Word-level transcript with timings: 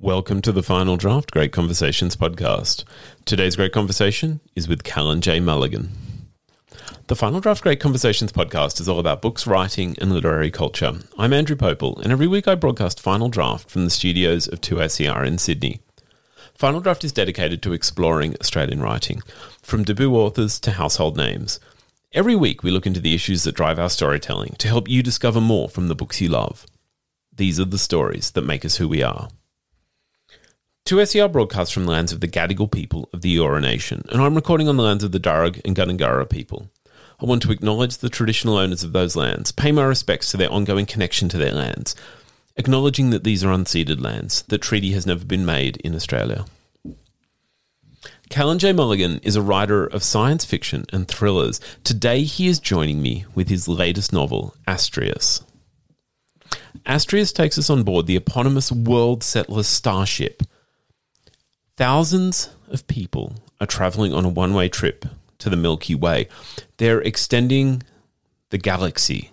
Welcome 0.00 0.42
to 0.42 0.52
the 0.52 0.62
Final 0.62 0.96
Draft 0.96 1.32
Great 1.32 1.50
Conversations 1.50 2.14
podcast. 2.14 2.84
Today's 3.24 3.56
great 3.56 3.72
conversation 3.72 4.38
is 4.54 4.68
with 4.68 4.84
Callan 4.84 5.20
J. 5.20 5.40
Mulligan. 5.40 5.90
The 7.08 7.16
Final 7.16 7.40
Draft 7.40 7.64
Great 7.64 7.80
Conversations 7.80 8.30
podcast 8.30 8.80
is 8.80 8.88
all 8.88 9.00
about 9.00 9.20
books, 9.20 9.44
writing, 9.44 9.96
and 10.00 10.12
literary 10.12 10.52
culture. 10.52 11.00
I'm 11.18 11.32
Andrew 11.32 11.56
Popel, 11.56 12.00
and 12.00 12.12
every 12.12 12.28
week 12.28 12.46
I 12.46 12.54
broadcast 12.54 13.00
Final 13.00 13.28
Draft 13.28 13.68
from 13.68 13.86
the 13.86 13.90
studios 13.90 14.46
of 14.46 14.60
2SER 14.60 15.26
in 15.26 15.36
Sydney. 15.36 15.80
Final 16.54 16.78
Draft 16.78 17.02
is 17.02 17.10
dedicated 17.10 17.60
to 17.62 17.72
exploring 17.72 18.36
Australian 18.40 18.80
writing, 18.80 19.20
from 19.62 19.82
debut 19.82 20.14
authors 20.14 20.60
to 20.60 20.70
household 20.70 21.16
names. 21.16 21.58
Every 22.12 22.36
week 22.36 22.62
we 22.62 22.70
look 22.70 22.86
into 22.86 23.00
the 23.00 23.16
issues 23.16 23.42
that 23.42 23.56
drive 23.56 23.80
our 23.80 23.90
storytelling 23.90 24.54
to 24.58 24.68
help 24.68 24.88
you 24.88 25.02
discover 25.02 25.40
more 25.40 25.68
from 25.68 25.88
the 25.88 25.96
books 25.96 26.20
you 26.20 26.28
love. 26.28 26.66
These 27.34 27.58
are 27.58 27.64
the 27.64 27.78
stories 27.78 28.30
that 28.30 28.42
make 28.42 28.64
us 28.64 28.76
who 28.76 28.86
we 28.86 29.02
are. 29.02 29.30
2SER 30.88 31.30
broadcasts 31.30 31.70
from 31.70 31.84
the 31.84 31.90
lands 31.90 32.14
of 32.14 32.20
the 32.20 32.26
Gadigal 32.26 32.72
people 32.72 33.10
of 33.12 33.20
the 33.20 33.36
Eora 33.36 33.60
Nation, 33.60 34.06
and 34.08 34.22
I'm 34.22 34.34
recording 34.34 34.70
on 34.70 34.78
the 34.78 34.82
lands 34.82 35.04
of 35.04 35.12
the 35.12 35.20
Darug 35.20 35.60
and 35.66 35.76
Gundungurra 35.76 36.26
people. 36.30 36.70
I 37.20 37.26
want 37.26 37.42
to 37.42 37.52
acknowledge 37.52 37.98
the 37.98 38.08
traditional 38.08 38.56
owners 38.56 38.82
of 38.82 38.92
those 38.92 39.14
lands, 39.14 39.52
pay 39.52 39.70
my 39.70 39.84
respects 39.84 40.30
to 40.30 40.38
their 40.38 40.50
ongoing 40.50 40.86
connection 40.86 41.28
to 41.28 41.36
their 41.36 41.52
lands, 41.52 41.94
acknowledging 42.56 43.10
that 43.10 43.22
these 43.22 43.44
are 43.44 43.52
unceded 43.52 44.00
lands, 44.02 44.40
that 44.48 44.62
treaty 44.62 44.92
has 44.92 45.04
never 45.04 45.26
been 45.26 45.44
made 45.44 45.76
in 45.84 45.94
Australia. 45.94 46.46
Callan 48.30 48.58
J. 48.58 48.72
Mulligan 48.72 49.18
is 49.22 49.36
a 49.36 49.42
writer 49.42 49.84
of 49.84 50.02
science 50.02 50.46
fiction 50.46 50.86
and 50.90 51.06
thrillers. 51.06 51.60
Today 51.84 52.22
he 52.22 52.48
is 52.48 52.58
joining 52.58 53.02
me 53.02 53.26
with 53.34 53.50
his 53.50 53.68
latest 53.68 54.10
novel, 54.10 54.54
Astraeus. 54.66 55.44
Astraeus 56.86 57.34
takes 57.34 57.58
us 57.58 57.68
on 57.68 57.82
board 57.82 58.06
the 58.06 58.16
eponymous 58.16 58.72
world 58.72 59.22
settler 59.22 59.64
starship– 59.64 60.42
Thousands 61.78 62.50
of 62.70 62.88
people 62.88 63.34
are 63.60 63.66
traveling 63.68 64.12
on 64.12 64.24
a 64.24 64.28
one 64.28 64.52
way 64.52 64.68
trip 64.68 65.04
to 65.38 65.48
the 65.48 65.56
Milky 65.56 65.94
Way. 65.94 66.26
They're 66.78 67.00
extending 67.00 67.84
the 68.50 68.58
galaxy, 68.58 69.30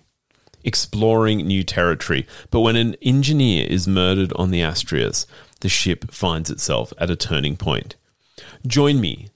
exploring 0.62 1.38
new 1.38 1.64
territory. 1.64 2.24
But 2.52 2.60
when 2.60 2.76
an 2.76 2.94
engineer 3.02 3.66
is 3.68 3.88
murdered 3.88 4.32
on 4.34 4.52
the 4.52 4.60
Astraeus, 4.60 5.26
the 5.58 5.68
ship 5.68 6.12
finds 6.12 6.48
itself 6.48 6.92
at 6.98 7.10
a 7.10 7.16
turning 7.16 7.56
point. 7.56 7.96
Join 8.64 9.00
me 9.00 9.30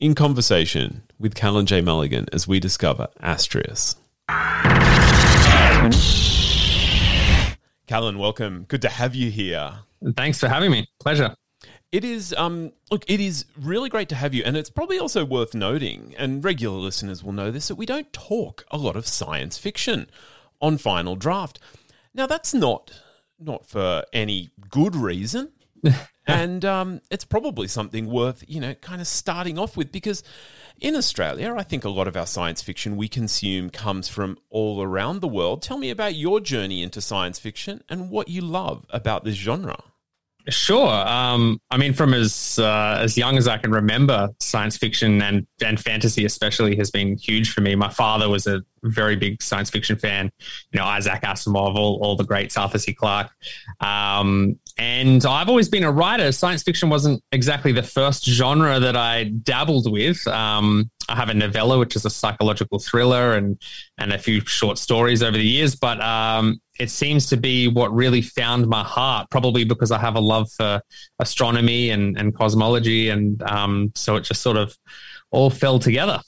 in 0.00 0.16
conversation 0.16 1.04
with 1.20 1.36
Callan 1.36 1.66
J. 1.66 1.80
Mulligan 1.82 2.26
as 2.32 2.48
we 2.48 2.58
discover 2.58 3.06
Astraeus. 3.22 3.94
Callan, 7.86 8.18
welcome. 8.18 8.64
Good 8.66 8.82
to 8.82 8.88
have 8.88 9.14
you 9.14 9.30
here. 9.30 9.72
Thanks 10.16 10.40
for 10.40 10.48
having 10.48 10.72
me. 10.72 10.88
Pleasure. 10.98 11.36
It 11.92 12.04
is, 12.04 12.32
um, 12.34 12.72
look, 12.90 13.04
it 13.08 13.18
is 13.18 13.46
really 13.60 13.88
great 13.88 14.08
to 14.10 14.14
have 14.14 14.32
you, 14.32 14.44
and 14.44 14.56
it's 14.56 14.70
probably 14.70 14.98
also 14.98 15.24
worth 15.24 15.54
noting, 15.54 16.14
and 16.16 16.44
regular 16.44 16.78
listeners 16.78 17.24
will 17.24 17.32
know 17.32 17.50
this, 17.50 17.66
that 17.66 17.74
we 17.74 17.86
don't 17.86 18.12
talk 18.12 18.64
a 18.70 18.78
lot 18.78 18.94
of 18.94 19.08
science 19.08 19.58
fiction 19.58 20.08
on 20.60 20.78
Final 20.78 21.16
Draft. 21.16 21.58
Now, 22.14 22.26
that's 22.26 22.54
not 22.54 22.92
not 23.42 23.66
for 23.66 24.04
any 24.12 24.50
good 24.68 24.94
reason, 24.94 25.50
and 26.26 26.64
um, 26.64 27.00
it's 27.10 27.24
probably 27.24 27.66
something 27.66 28.06
worth 28.06 28.44
you 28.46 28.60
know 28.60 28.74
kind 28.74 29.00
of 29.00 29.06
starting 29.08 29.58
off 29.58 29.76
with 29.76 29.90
because 29.90 30.22
in 30.80 30.94
Australia, 30.94 31.54
I 31.56 31.62
think 31.62 31.84
a 31.84 31.90
lot 31.90 32.06
of 32.06 32.16
our 32.16 32.26
science 32.26 32.62
fiction 32.62 32.96
we 32.96 33.08
consume 33.08 33.68
comes 33.68 34.08
from 34.08 34.38
all 34.48 34.80
around 34.80 35.20
the 35.20 35.28
world. 35.28 35.60
Tell 35.60 35.76
me 35.76 35.90
about 35.90 36.14
your 36.14 36.40
journey 36.40 36.82
into 36.82 37.00
science 37.00 37.38
fiction 37.38 37.82
and 37.88 38.10
what 38.10 38.28
you 38.28 38.42
love 38.42 38.86
about 38.90 39.24
this 39.24 39.34
genre. 39.34 39.82
Sure. 40.48 40.88
Um, 40.88 41.60
I 41.70 41.76
mean, 41.76 41.92
from 41.92 42.14
as 42.14 42.58
uh, 42.58 42.98
as 43.00 43.16
young 43.16 43.36
as 43.36 43.46
I 43.46 43.58
can 43.58 43.70
remember, 43.70 44.28
science 44.40 44.76
fiction 44.76 45.20
and 45.22 45.46
and 45.64 45.78
fantasy 45.78 46.24
especially 46.24 46.76
has 46.76 46.90
been 46.90 47.16
huge 47.16 47.52
for 47.52 47.60
me. 47.60 47.74
My 47.74 47.90
father 47.90 48.28
was 48.28 48.46
a 48.46 48.62
very 48.82 49.16
big 49.16 49.42
science 49.42 49.70
fiction 49.70 49.96
fan. 49.96 50.30
You 50.72 50.80
know, 50.80 50.86
Isaac 50.86 51.20
Asimov, 51.22 51.74
all, 51.76 51.98
all 52.02 52.16
the 52.16 52.24
greats, 52.24 52.56
Arthur 52.56 52.78
C. 52.78 52.94
Clarke. 52.94 53.30
Um, 53.80 54.58
and 54.78 55.24
I've 55.26 55.48
always 55.48 55.68
been 55.68 55.84
a 55.84 55.92
writer. 55.92 56.32
Science 56.32 56.62
fiction 56.62 56.88
wasn't 56.88 57.22
exactly 57.32 57.72
the 57.72 57.82
first 57.82 58.24
genre 58.24 58.80
that 58.80 58.96
I 58.96 59.24
dabbled 59.24 59.90
with. 59.92 60.26
Um, 60.26 60.90
I 61.10 61.16
have 61.16 61.28
a 61.28 61.34
novella, 61.34 61.78
which 61.78 61.96
is 61.96 62.04
a 62.04 62.10
psychological 62.10 62.78
thriller, 62.78 63.34
and 63.34 63.60
and 63.98 64.12
a 64.12 64.18
few 64.18 64.40
short 64.40 64.78
stories 64.78 65.22
over 65.22 65.36
the 65.36 65.44
years. 65.44 65.74
But 65.74 66.00
um, 66.02 66.60
it 66.80 66.90
seems 66.90 67.26
to 67.26 67.36
be 67.36 67.68
what 67.68 67.94
really 67.94 68.22
found 68.22 68.66
my 68.66 68.82
heart, 68.82 69.28
probably 69.30 69.64
because 69.64 69.90
I 69.90 69.98
have 69.98 70.16
a 70.16 70.20
love 70.20 70.50
for 70.50 70.80
astronomy 71.18 71.90
and, 71.90 72.16
and 72.16 72.34
cosmology. 72.34 73.10
And 73.10 73.42
um, 73.42 73.92
so 73.94 74.16
it 74.16 74.22
just 74.22 74.40
sort 74.40 74.56
of 74.56 74.76
all 75.30 75.50
fell 75.50 75.78
together. 75.78 76.20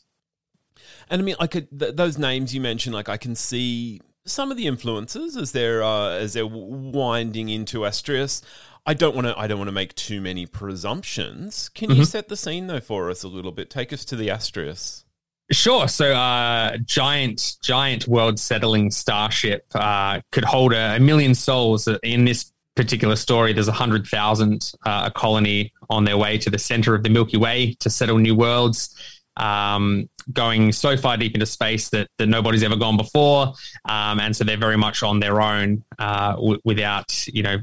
And 1.09 1.23
I 1.23 1.25
mean, 1.25 1.37
I 1.41 1.47
could, 1.47 1.69
th- 1.79 1.97
those 1.97 2.19
names 2.19 2.55
you 2.55 2.61
mentioned, 2.61 2.95
like 2.95 3.09
I 3.09 3.17
can 3.17 3.35
see 3.35 4.03
some 4.27 4.51
of 4.51 4.59
the 4.59 4.67
influences 4.67 5.39
as 5.39 5.53
they're, 5.53 5.83
uh, 5.83 6.11
as 6.11 6.35
they're 6.35 6.47
winding 6.47 7.49
into 7.49 7.81
Astrius. 7.81 8.43
I 8.85 8.95
don't 8.95 9.15
want 9.15 9.29
to. 9.29 9.39
I 9.39 9.47
don't 9.47 9.59
want 9.59 9.69
to 9.69 9.73
make 9.73 9.95
too 9.95 10.21
many 10.21 10.47
presumptions. 10.47 11.69
Can 11.69 11.91
mm-hmm. 11.91 12.01
you 12.01 12.05
set 12.05 12.29
the 12.29 12.37
scene 12.37 12.67
though 12.67 12.81
for 12.81 13.11
us 13.11 13.23
a 13.23 13.29
little 13.29 13.53
bit? 13.53 13.71
Take 13.71 13.93
us 13.93 14.05
to 14.07 14.17
the 14.17 14.29
Astraeus. 14.29 15.05
Sure. 15.51 15.87
So, 15.87 16.13
uh, 16.13 16.79
giant, 16.79 17.57
giant 17.63 18.09
world 18.09 18.39
settling 18.39 18.91
starship 18.91 19.67
uh, 19.75 20.21
could 20.31 20.45
hold 20.45 20.73
a, 20.73 20.97
a, 20.97 21.01
million 21.01 21.35
souls. 21.35 21.89
In 22.03 22.25
this 22.25 22.53
particular 22.75 23.17
story, 23.17 23.53
there's 23.53 23.69
a 23.69 23.73
hundred 23.73 24.07
thousand 24.07 24.73
uh, 24.87 25.05
a 25.07 25.11
colony 25.11 25.73
on 25.91 26.05
their 26.05 26.17
way 26.17 26.39
to 26.39 26.51
the 26.51 26.59
center 26.59 26.95
of 26.95 27.03
the 27.03 27.11
Milky 27.11 27.37
Way 27.37 27.75
to 27.81 27.91
settle 27.91 28.19
new 28.19 28.35
worlds 28.35 28.97
um, 29.37 30.09
going 30.33 30.73
so 30.73 30.97
far 30.97 31.17
deep 31.17 31.35
into 31.35 31.47
space 31.47 31.89
that, 31.91 32.09
that 32.19 32.27
nobody's 32.27 32.63
ever 32.63 32.77
gone 32.77 32.97
before, 32.97 33.55
um, 33.89 34.21
and 34.21 34.37
so 34.37 34.45
they're 34.45 34.57
very 34.57 34.77
much 34.77 35.03
on 35.03 35.21
their 35.21 35.41
own 35.41 35.85
uh, 35.99 36.33
w- 36.35 36.61
without 36.65 37.27
you 37.29 37.43
know 37.43 37.57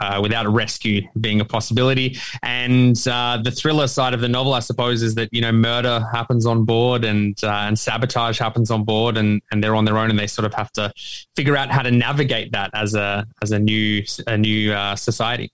uh, 0.00 0.20
without 0.22 0.46
a 0.46 0.50
rescue 0.50 1.02
being 1.20 1.40
a 1.40 1.44
possibility. 1.44 2.18
And 2.42 2.96
uh, 3.08 3.40
the 3.42 3.50
thriller 3.50 3.86
side 3.86 4.14
of 4.14 4.20
the 4.20 4.28
novel, 4.28 4.54
I 4.54 4.60
suppose, 4.60 5.02
is 5.02 5.14
that 5.16 5.28
you 5.32 5.40
know 5.40 5.52
murder 5.52 6.06
happens 6.12 6.46
on 6.46 6.64
board 6.64 7.04
and 7.04 7.36
uh, 7.42 7.64
and 7.66 7.78
sabotage 7.78 8.38
happens 8.38 8.70
on 8.70 8.84
board, 8.84 9.16
and 9.16 9.40
and 9.50 9.62
they're 9.62 9.74
on 9.74 9.84
their 9.84 9.98
own, 9.98 10.10
and 10.10 10.18
they 10.18 10.26
sort 10.26 10.46
of 10.46 10.54
have 10.54 10.72
to 10.72 10.92
figure 11.36 11.56
out 11.56 11.70
how 11.70 11.82
to 11.82 11.90
navigate 11.90 12.52
that 12.52 12.70
as 12.74 12.94
a 12.94 13.26
as 13.42 13.50
a 13.50 13.58
new 13.58 14.02
a 14.26 14.36
new 14.36 14.72
uh, 14.72 14.96
society. 14.96 15.50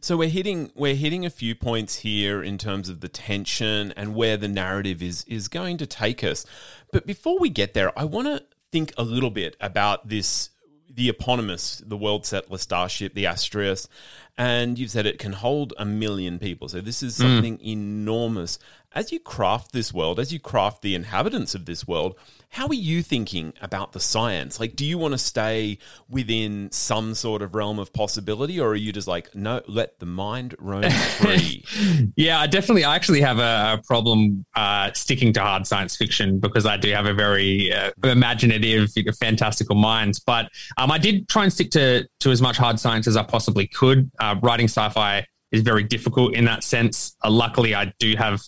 So 0.00 0.16
we're 0.16 0.30
hitting 0.30 0.72
we're 0.74 0.94
hitting 0.94 1.26
a 1.26 1.30
few 1.30 1.54
points 1.54 1.96
here 1.96 2.42
in 2.42 2.56
terms 2.56 2.88
of 2.88 3.00
the 3.00 3.08
tension 3.08 3.92
and 3.96 4.14
where 4.14 4.36
the 4.36 4.48
narrative 4.48 5.02
is 5.02 5.24
is 5.24 5.48
going 5.48 5.76
to 5.78 5.86
take 5.86 6.24
us. 6.24 6.46
But 6.90 7.06
before 7.06 7.38
we 7.38 7.50
get 7.50 7.74
there, 7.74 7.96
I 7.98 8.04
want 8.04 8.26
to 8.26 8.42
think 8.72 8.92
a 8.96 9.02
little 9.02 9.30
bit 9.30 9.56
about 9.60 10.08
this 10.08 10.50
the 10.92 11.08
eponymous, 11.08 11.82
the 11.86 11.96
world 11.96 12.26
settler 12.26 12.58
starship, 12.58 13.14
the 13.14 13.24
Astrius, 13.24 13.86
and 14.36 14.78
you've 14.78 14.90
said 14.90 15.06
it 15.06 15.18
can 15.18 15.34
hold 15.34 15.72
a 15.78 15.84
million 15.84 16.38
people. 16.38 16.68
So 16.68 16.80
this 16.80 17.02
is 17.02 17.16
hmm. 17.16 17.22
something 17.22 17.58
mm. 17.58 17.72
enormous. 17.72 18.58
As 18.92 19.12
you 19.12 19.20
craft 19.20 19.70
this 19.70 19.94
world, 19.94 20.18
as 20.18 20.32
you 20.32 20.40
craft 20.40 20.82
the 20.82 20.96
inhabitants 20.96 21.54
of 21.54 21.64
this 21.64 21.86
world, 21.86 22.16
how 22.48 22.66
are 22.66 22.74
you 22.74 23.04
thinking 23.04 23.52
about 23.62 23.92
the 23.92 24.00
science? 24.00 24.58
Like, 24.58 24.74
do 24.74 24.84
you 24.84 24.98
want 24.98 25.12
to 25.12 25.18
stay 25.18 25.78
within 26.08 26.72
some 26.72 27.14
sort 27.14 27.40
of 27.40 27.54
realm 27.54 27.78
of 27.78 27.92
possibility, 27.92 28.58
or 28.58 28.70
are 28.70 28.74
you 28.74 28.92
just 28.92 29.06
like, 29.06 29.32
no, 29.32 29.62
let 29.68 30.00
the 30.00 30.06
mind 30.06 30.56
roam 30.58 30.90
free? 30.90 31.64
yeah, 32.16 32.40
I 32.40 32.48
definitely. 32.48 32.82
I 32.82 32.96
actually 32.96 33.20
have 33.20 33.38
a, 33.38 33.78
a 33.78 33.82
problem 33.86 34.44
uh, 34.56 34.90
sticking 34.92 35.32
to 35.34 35.40
hard 35.40 35.68
science 35.68 35.96
fiction 35.96 36.40
because 36.40 36.66
I 36.66 36.76
do 36.76 36.90
have 36.90 37.06
a 37.06 37.14
very 37.14 37.72
uh, 37.72 37.92
imaginative, 38.02 38.90
fantastical 39.20 39.76
mind. 39.76 40.18
But 40.26 40.48
um, 40.78 40.90
I 40.90 40.98
did 40.98 41.28
try 41.28 41.44
and 41.44 41.52
stick 41.52 41.70
to 41.72 42.08
to 42.20 42.30
as 42.32 42.42
much 42.42 42.56
hard 42.56 42.80
science 42.80 43.06
as 43.06 43.16
I 43.16 43.22
possibly 43.22 43.68
could. 43.68 44.10
Uh, 44.18 44.34
writing 44.42 44.66
sci-fi 44.66 45.24
is 45.52 45.62
very 45.62 45.82
difficult 45.82 46.34
in 46.34 46.44
that 46.44 46.64
sense. 46.64 47.16
Uh, 47.24 47.30
luckily, 47.30 47.74
I 47.74 47.92
do 47.98 48.14
have 48.16 48.42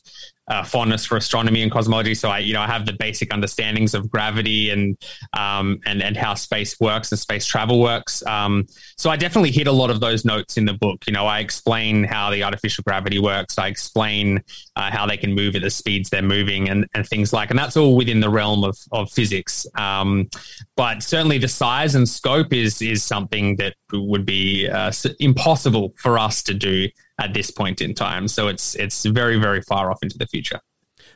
uh, 0.48 0.64
fondness 0.64 1.06
for 1.06 1.16
astronomy 1.16 1.62
and 1.62 1.70
cosmology, 1.70 2.14
so 2.14 2.28
I, 2.28 2.38
you 2.38 2.52
know, 2.52 2.60
I 2.60 2.66
have 2.66 2.84
the 2.84 2.92
basic 2.92 3.32
understandings 3.32 3.94
of 3.94 4.10
gravity 4.10 4.70
and 4.70 4.96
um, 5.32 5.80
and 5.86 6.02
and 6.02 6.16
how 6.16 6.34
space 6.34 6.78
works 6.80 7.12
and 7.12 7.18
space 7.18 7.46
travel 7.46 7.80
works. 7.80 8.26
Um, 8.26 8.66
so 8.96 9.08
I 9.08 9.16
definitely 9.16 9.52
hit 9.52 9.68
a 9.68 9.72
lot 9.72 9.90
of 9.90 10.00
those 10.00 10.24
notes 10.24 10.56
in 10.56 10.64
the 10.64 10.72
book. 10.72 11.04
You 11.06 11.12
know, 11.12 11.26
I 11.26 11.38
explain 11.38 12.02
how 12.02 12.30
the 12.30 12.42
artificial 12.42 12.82
gravity 12.82 13.20
works. 13.20 13.56
I 13.56 13.68
explain 13.68 14.42
uh, 14.74 14.90
how 14.90 15.06
they 15.06 15.16
can 15.16 15.32
move 15.32 15.54
at 15.54 15.62
the 15.62 15.70
speeds 15.70 16.10
they're 16.10 16.22
moving 16.22 16.68
and, 16.68 16.86
and 16.94 17.06
things 17.06 17.32
like, 17.32 17.50
and 17.50 17.58
that's 17.58 17.76
all 17.76 17.94
within 17.94 18.20
the 18.20 18.30
realm 18.30 18.64
of 18.64 18.76
of 18.90 19.10
physics. 19.10 19.64
Um, 19.76 20.28
but 20.76 21.04
certainly, 21.04 21.38
the 21.38 21.48
size 21.48 21.94
and 21.94 22.08
scope 22.08 22.52
is 22.52 22.82
is 22.82 23.04
something 23.04 23.56
that 23.56 23.74
would 23.92 24.26
be 24.26 24.68
uh, 24.68 24.90
impossible 25.20 25.94
for 25.98 26.18
us 26.18 26.42
to 26.42 26.54
do 26.54 26.88
at 27.22 27.34
this 27.34 27.50
point 27.50 27.80
in 27.80 27.94
time. 27.94 28.28
So 28.28 28.48
it's 28.48 28.74
it's 28.74 29.04
very 29.04 29.38
very 29.38 29.62
far 29.62 29.90
off 29.90 30.02
into 30.02 30.18
the 30.18 30.26
future. 30.26 30.60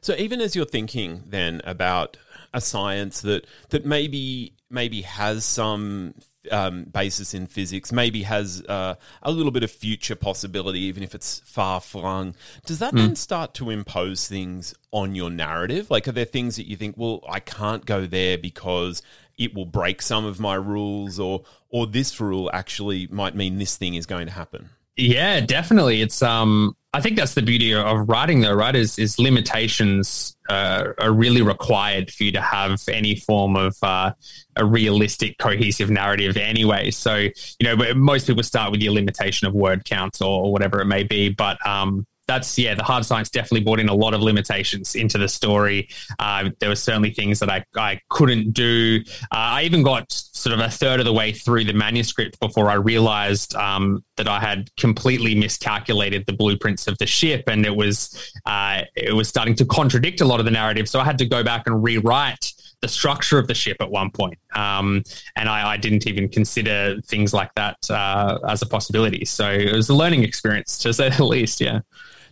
So 0.01 0.15
even 0.17 0.41
as 0.41 0.55
you're 0.55 0.65
thinking 0.65 1.25
then 1.27 1.61
about 1.65 2.17
a 2.53 2.61
science 2.61 3.21
that 3.23 3.47
that 3.71 3.85
maybe 3.85 4.55
maybe 4.71 5.03
has 5.03 5.45
some 5.45 6.15
um, 6.51 6.85
basis 6.85 7.35
in 7.35 7.47
physics, 7.47 7.93
maybe 7.93 8.23
has 8.23 8.63
uh, 8.69 8.95
a 9.23 9.31
little 9.31 9.51
bit 9.51 9.65
of 9.65 9.71
future 9.71 10.15
possibility, 10.15 10.81
even 10.81 11.03
if 11.03 11.15
it's 11.15 11.41
far 11.41 11.81
flung. 11.81 12.35
Does 12.65 12.79
that 12.79 12.95
mm. 12.95 12.99
then 12.99 13.17
start 13.17 13.55
to 13.55 13.71
impose 13.71 14.29
things 14.29 14.75
on 14.93 15.15
your 15.15 15.31
narrative? 15.31 15.91
Like, 15.91 16.07
are 16.07 16.13
there 16.13 16.25
things 16.25 16.57
that 16.57 16.69
you 16.69 16.77
think, 16.77 16.97
well, 16.97 17.25
I 17.29 17.41
can't 17.41 17.85
go 17.85 18.07
there 18.07 18.39
because 18.39 19.03
it 19.39 19.55
will 19.55 19.67
break 19.67 20.01
some 20.03 20.25
of 20.25 20.41
my 20.41 20.55
rules, 20.55 21.19
or 21.19 21.45
or 21.69 21.87
this 21.87 22.21
rule 22.21 22.51
actually 22.53 23.07
might 23.09 23.35
mean 23.35 23.59
this 23.59 23.77
thing 23.77 23.95
is 23.95 24.07
going 24.07 24.27
to 24.27 24.33
happen? 24.33 24.71
Yeah, 24.97 25.41
definitely. 25.41 26.01
It's 26.01 26.23
um 26.23 26.77
I 26.95 27.01
think 27.03 27.17
that's 27.19 27.35
the 27.35 27.43
beauty 27.43 27.75
of 27.75 28.09
writing 28.09 28.41
though, 28.41 28.55
right? 28.55 28.75
Is 28.75 28.99
is 28.99 29.19
limitations 29.19 30.35
uh, 30.49 30.93
are 30.99 31.13
really 31.13 31.43
required 31.43 32.11
for 32.11 32.25
you 32.25 32.33
to 32.33 32.41
have 32.41 32.81
any 32.89 33.17
form 33.17 33.57
of 33.57 33.77
uh, 33.83 34.13
a 34.55 34.65
realistic, 34.65 35.37
cohesive 35.39 35.91
narrative 35.91 36.37
anyway. 36.37 36.91
So, 36.93 37.17
you 37.17 37.33
know, 37.77 37.95
most 37.95 38.29
people 38.29 38.45
start 38.45 38.71
with 38.71 38.81
your 38.81 38.95
limitation 38.95 39.47
of 39.49 39.55
word 39.55 39.85
counts 39.85 40.23
or, 40.23 40.45
or 40.45 40.53
whatever 40.53 40.81
it 40.81 40.87
may 40.87 41.03
be, 41.03 41.29
but 41.29 41.65
um 41.67 42.07
that's 42.27 42.59
yeah, 42.59 42.75
the 42.75 42.83
hard 42.83 43.05
science 43.05 43.31
definitely 43.31 43.61
brought 43.61 43.81
in 43.81 43.89
a 43.89 43.95
lot 43.95 44.15
of 44.15 44.21
limitations 44.21 44.95
into 44.95 45.19
the 45.19 45.29
story. 45.29 45.89
Uh, 46.19 46.51
there 46.59 46.69
were 46.69 46.77
certainly 46.77 47.11
things 47.11 47.39
that 47.39 47.51
I, 47.51 47.65
I 47.77 48.01
couldn't 48.11 48.53
do. 48.53 49.01
Uh, 49.33 49.59
I 49.59 49.63
even 49.63 49.83
got 49.83 50.11
sort 50.11 50.53
of 50.53 50.61
a 50.61 50.69
third 50.69 51.01
of 51.01 51.07
the 51.07 51.13
way 51.13 51.33
through 51.33 51.65
the 51.65 51.73
manuscript 51.73 52.39
before 52.41 52.69
I 52.69 52.75
realized 52.75 53.55
um, 53.55 54.05
that 54.17 54.29
I 54.29 54.41
had 54.41 54.75
completely 54.77 55.35
miscalculated 55.35 56.27
the 56.27 56.33
blueprints 56.33 56.89
of 56.89 56.99
the 56.99 57.07
ship, 57.07 57.45
and 57.47 57.65
it 57.65 57.75
was 57.75 58.33
uh, 58.45 58.83
it 58.97 59.15
was 59.15 59.29
starting 59.29 59.55
to 59.57 59.65
contradict 59.65 60.21
a 60.21 60.25
lot 60.25 60.41
of 60.41 60.45
the 60.45 60.53
narrative. 60.53 60.89
So 60.89 60.99
I 61.01 61.05
had 61.05 61.19
to 61.19 61.27
go 61.27 61.45
back 61.45 61.67
and 61.67 61.83
rewrite 61.83 62.53
the 62.83 62.89
structure 62.89 63.39
of 63.39 63.47
the 63.47 63.55
ship 63.55 63.79
at 63.81 63.91
one 63.91 64.11
point. 64.11 64.39
Um, 64.55 65.03
and 65.35 65.49
I, 65.49 65.73
I, 65.73 65.77
didn't 65.79 66.07
even 66.07 66.29
consider 66.29 67.01
things 67.07 67.33
like 67.33 67.51
that 67.55 67.79
uh, 67.91 68.39
as 68.47 68.61
a 68.61 68.67
possibility. 68.67 69.25
So 69.25 69.51
it 69.51 69.75
was 69.75 69.89
a 69.89 69.95
learning 69.95 70.25
experience, 70.25 70.77
to 70.81 70.93
say 70.93 71.09
the 71.09 71.25
least. 71.25 71.59
Yeah 71.59 71.81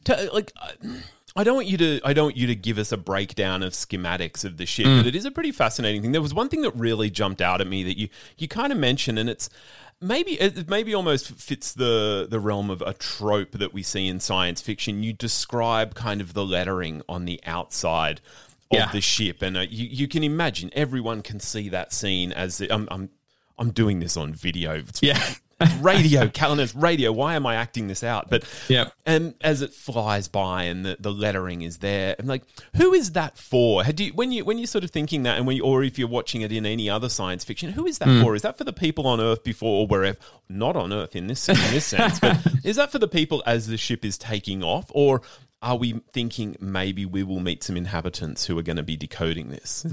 to, 0.04 0.30
like. 0.32 0.52
I 1.36 1.42
don't 1.42 1.56
want 1.56 1.66
you 1.66 1.76
to. 1.78 2.00
I 2.04 2.12
don't 2.12 2.26
want 2.26 2.36
you 2.36 2.46
to 2.46 2.54
give 2.54 2.78
us 2.78 2.92
a 2.92 2.96
breakdown 2.96 3.64
of 3.64 3.72
schematics 3.72 4.44
of 4.44 4.56
the 4.56 4.66
ship, 4.66 4.86
mm. 4.86 4.98
but 5.00 5.06
it 5.06 5.16
is 5.16 5.24
a 5.24 5.32
pretty 5.32 5.50
fascinating 5.50 6.00
thing. 6.00 6.12
There 6.12 6.22
was 6.22 6.32
one 6.32 6.48
thing 6.48 6.62
that 6.62 6.70
really 6.76 7.10
jumped 7.10 7.40
out 7.40 7.60
at 7.60 7.66
me 7.66 7.82
that 7.82 7.98
you 7.98 8.08
you 8.38 8.46
kind 8.46 8.72
of 8.72 8.78
mentioned, 8.78 9.18
and 9.18 9.28
it's 9.28 9.50
maybe 10.00 10.32
it 10.32 10.68
maybe 10.68 10.94
almost 10.94 11.30
fits 11.30 11.72
the 11.72 12.26
the 12.30 12.38
realm 12.38 12.70
of 12.70 12.82
a 12.82 12.92
trope 12.92 13.52
that 13.52 13.72
we 13.72 13.82
see 13.82 14.06
in 14.06 14.20
science 14.20 14.60
fiction. 14.60 15.02
You 15.02 15.12
describe 15.12 15.94
kind 15.94 16.20
of 16.20 16.34
the 16.34 16.44
lettering 16.44 17.02
on 17.08 17.24
the 17.24 17.40
outside 17.44 18.20
of 18.70 18.78
yeah. 18.78 18.92
the 18.92 19.00
ship, 19.00 19.42
and 19.42 19.56
uh, 19.56 19.60
you 19.68 19.86
you 19.86 20.08
can 20.08 20.22
imagine 20.22 20.70
everyone 20.72 21.22
can 21.22 21.40
see 21.40 21.68
that 21.68 21.92
scene 21.92 22.32
as 22.32 22.60
I'm 22.60 22.86
I'm 22.90 23.10
I'm 23.58 23.70
doing 23.70 24.00
this 24.00 24.16
on 24.16 24.34
video. 24.34 24.74
It's 24.74 25.02
yeah 25.02 25.34
radio, 25.80 26.28
calendars, 26.32 26.74
radio. 26.74 27.12
Why 27.12 27.34
am 27.34 27.46
I 27.46 27.56
acting 27.56 27.88
this 27.88 28.02
out? 28.02 28.30
But 28.30 28.44
yeah, 28.68 28.90
and 29.06 29.34
as 29.40 29.62
it 29.62 29.72
flies 29.72 30.28
by 30.28 30.64
and 30.64 30.84
the, 30.84 30.96
the 30.98 31.12
lettering 31.12 31.62
is 31.62 31.78
there, 31.78 32.16
I'm 32.18 32.26
like, 32.26 32.42
who 32.76 32.92
is 32.92 33.12
that 33.12 33.38
for? 33.38 33.84
Had 33.84 34.00
you 34.00 34.12
when 34.12 34.32
you 34.32 34.44
when 34.44 34.58
you're 34.58 34.66
sort 34.66 34.84
of 34.84 34.90
thinking 34.90 35.24
that, 35.24 35.36
and 35.36 35.46
when 35.46 35.56
you, 35.56 35.64
or 35.64 35.82
if 35.82 35.98
you're 35.98 36.08
watching 36.08 36.42
it 36.42 36.52
in 36.52 36.66
any 36.66 36.88
other 36.88 37.08
science 37.08 37.44
fiction, 37.44 37.72
who 37.72 37.86
is 37.86 37.98
that 37.98 38.08
mm. 38.08 38.22
for? 38.22 38.34
Is 38.34 38.42
that 38.42 38.58
for 38.58 38.64
the 38.64 38.72
people 38.72 39.06
on 39.06 39.20
Earth 39.20 39.44
before 39.44 39.82
or 39.82 39.86
wherever? 39.86 40.18
Not 40.48 40.76
on 40.76 40.92
Earth 40.92 41.16
in 41.16 41.26
this 41.26 41.48
in 41.48 41.56
this 41.70 41.86
sense, 41.86 42.20
but 42.20 42.38
is 42.64 42.76
that 42.76 42.92
for 42.92 42.98
the 42.98 43.08
people 43.08 43.42
as 43.46 43.66
the 43.66 43.76
ship 43.76 44.04
is 44.04 44.18
taking 44.18 44.62
off, 44.62 44.86
or 44.90 45.22
are 45.62 45.76
we 45.76 46.00
thinking 46.12 46.56
maybe 46.60 47.06
we 47.06 47.22
will 47.22 47.40
meet 47.40 47.62
some 47.62 47.76
inhabitants 47.76 48.44
who 48.46 48.58
are 48.58 48.62
going 48.62 48.76
to 48.76 48.82
be 48.82 48.96
decoding 48.96 49.48
this? 49.48 49.86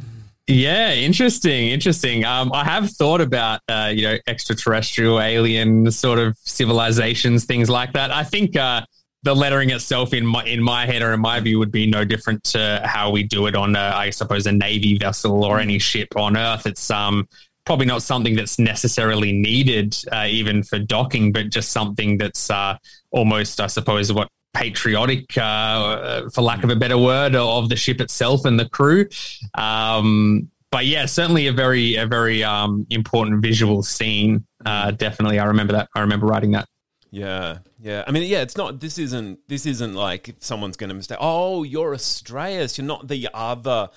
Yeah, 0.47 0.93
interesting, 0.93 1.67
interesting. 1.67 2.25
Um, 2.25 2.51
I 2.53 2.63
have 2.65 2.89
thought 2.91 3.21
about 3.21 3.61
uh, 3.69 3.91
you 3.93 4.03
know 4.03 4.17
extraterrestrial, 4.27 5.21
alien 5.21 5.89
sort 5.91 6.19
of 6.19 6.35
civilizations, 6.39 7.45
things 7.45 7.69
like 7.69 7.93
that. 7.93 8.11
I 8.11 8.23
think 8.23 8.57
uh, 8.57 8.81
the 9.23 9.35
lettering 9.35 9.69
itself, 9.69 10.13
in 10.13 10.25
my 10.25 10.43
in 10.43 10.61
my 10.61 10.85
head 10.85 11.03
or 11.03 11.13
in 11.13 11.21
my 11.21 11.39
view, 11.39 11.59
would 11.59 11.71
be 11.71 11.87
no 11.89 12.03
different 12.03 12.43
to 12.45 12.81
how 12.83 13.11
we 13.11 13.23
do 13.23 13.45
it 13.47 13.55
on, 13.55 13.75
a, 13.75 13.79
I 13.95 14.09
suppose, 14.09 14.45
a 14.47 14.51
navy 14.51 14.97
vessel 14.97 15.45
or 15.45 15.59
any 15.59 15.79
ship 15.79 16.09
on 16.17 16.35
Earth. 16.35 16.65
It's 16.65 16.89
um 16.91 17.27
probably 17.65 17.85
not 17.85 18.01
something 18.01 18.35
that's 18.35 18.57
necessarily 18.57 19.31
needed 19.31 19.95
uh, 20.11 20.25
even 20.27 20.63
for 20.63 20.79
docking, 20.79 21.31
but 21.31 21.49
just 21.51 21.71
something 21.71 22.17
that's 22.17 22.49
uh, 22.49 22.75
almost, 23.11 23.61
I 23.61 23.67
suppose, 23.67 24.11
what 24.11 24.27
patriotic, 24.53 25.37
uh, 25.37 26.29
for 26.29 26.41
lack 26.41 26.63
of 26.63 26.69
a 26.69 26.75
better 26.75 26.97
word, 26.97 27.35
of 27.35 27.69
the 27.69 27.75
ship 27.75 28.01
itself 28.01 28.45
and 28.45 28.59
the 28.59 28.67
crew. 28.69 29.07
Um, 29.55 30.49
but 30.71 30.85
yeah, 30.85 31.05
certainly 31.05 31.47
a 31.47 31.53
very 31.53 31.95
a 31.95 32.05
very 32.05 32.43
um, 32.43 32.87
important 32.89 33.41
visual 33.41 33.83
scene. 33.83 34.45
Uh, 34.65 34.91
definitely, 34.91 35.37
I 35.37 35.45
remember 35.45 35.73
that. 35.73 35.89
I 35.95 35.99
remember 35.99 36.25
writing 36.25 36.51
that. 36.51 36.67
Yeah, 37.11 37.57
yeah. 37.81 38.05
I 38.07 38.11
mean, 38.11 38.23
yeah. 38.23 38.41
It's 38.41 38.55
not. 38.55 38.79
This 38.79 38.97
isn't. 38.97 39.39
This 39.49 39.65
isn't 39.65 39.93
like 39.93 40.35
someone's 40.39 40.77
going 40.77 40.89
to 40.89 40.93
mistake. 40.95 41.17
Oh, 41.19 41.63
you're 41.63 41.93
Astraeus. 41.93 42.77
You're 42.77 42.87
not 42.87 43.09
the 43.09 43.27
other 43.33 43.89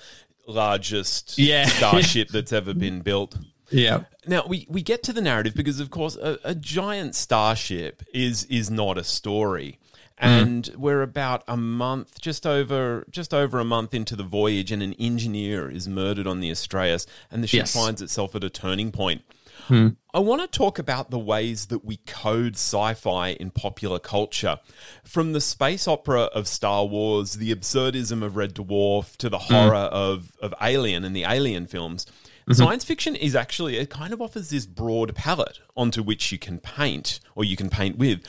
largest 0.47 1.39
yeah. 1.39 1.65
starship 1.77 2.27
that's 2.27 2.51
ever 2.51 2.73
been 2.73 2.99
built. 2.99 3.37
Yeah. 3.71 4.03
Now 4.27 4.45
we, 4.47 4.67
we 4.69 4.81
get 4.81 5.01
to 5.03 5.13
the 5.13 5.21
narrative 5.21 5.55
because, 5.55 5.79
of 5.79 5.89
course, 5.89 6.15
a, 6.17 6.37
a 6.43 6.55
giant 6.55 7.15
starship 7.15 8.03
is 8.13 8.43
is 8.45 8.69
not 8.69 8.97
a 8.97 9.03
story. 9.03 9.79
Mm. 10.21 10.41
and 10.41 10.63
mm. 10.63 10.75
we're 10.77 11.01
about 11.01 11.43
a 11.47 11.57
month, 11.57 12.21
just 12.21 12.47
over, 12.47 13.05
just 13.09 13.33
over 13.33 13.59
a 13.59 13.65
month 13.65 13.93
into 13.93 14.15
the 14.15 14.23
voyage, 14.23 14.71
and 14.71 14.81
an 14.81 14.93
engineer 14.93 15.69
is 15.69 15.87
murdered 15.87 16.25
on 16.25 16.39
the 16.39 16.49
Astraeus, 16.49 17.05
and 17.29 17.43
the 17.43 17.47
ship 17.47 17.59
yes. 17.59 17.73
finds 17.73 18.01
itself 18.01 18.33
at 18.35 18.43
a 18.43 18.49
turning 18.49 18.91
point. 18.91 19.23
Hmm. 19.67 19.89
I 20.13 20.19
want 20.19 20.41
to 20.41 20.47
talk 20.47 20.79
about 20.79 21.09
the 21.09 21.19
ways 21.19 21.67
that 21.67 21.83
we 21.83 21.97
code 21.97 22.53
sci 22.53 22.93
fi 22.93 23.29
in 23.29 23.51
popular 23.51 23.99
culture. 23.99 24.59
From 25.03 25.33
the 25.33 25.41
space 25.41 25.87
opera 25.87 26.23
of 26.23 26.47
Star 26.47 26.85
Wars, 26.85 27.33
the 27.33 27.53
absurdism 27.53 28.23
of 28.23 28.35
Red 28.35 28.53
Dwarf, 28.53 29.17
to 29.17 29.29
the 29.29 29.39
hmm. 29.39 29.53
horror 29.53 29.75
of, 29.75 30.33
of 30.41 30.53
Alien 30.61 31.03
and 31.03 31.15
the 31.15 31.23
Alien 31.23 31.67
films. 31.67 32.05
Mm-hmm. 32.47 32.53
Science 32.53 32.85
fiction 32.85 33.15
is 33.15 33.35
actually, 33.35 33.77
it 33.77 33.89
kind 33.89 34.13
of 34.13 34.21
offers 34.21 34.51
this 34.51 34.67
broad 34.67 35.15
palette 35.15 35.59
onto 35.75 36.03
which 36.03 36.31
you 36.31 36.37
can 36.37 36.59
paint 36.59 37.19
or 37.33 37.43
you 37.43 37.55
can 37.55 37.71
paint 37.71 37.97
with 37.97 38.21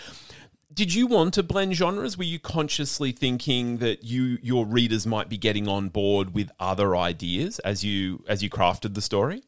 did 0.77 0.95
you 0.95 1.07
want 1.07 1.35
to 1.35 1.43
blend 1.43 1.75
genres? 1.75 2.17
Were 2.17 2.25
you 2.25 2.39
consciously 2.39 3.11
thinking 3.11 3.79
that 3.79 4.05
you 4.05 4.39
your 4.43 4.67
readers 4.67 5.07
might 5.07 5.29
be 5.29 5.39
getting 5.39 5.67
on 5.67 5.89
board 5.89 6.35
with 6.35 6.51
other 6.61 6.95
ideas 6.95 7.59
as 7.61 7.83
you 7.83 8.23
as 8.29 8.43
you 8.43 8.51
crafted 8.51 8.95
the 8.95 9.01
story? 9.01 9.43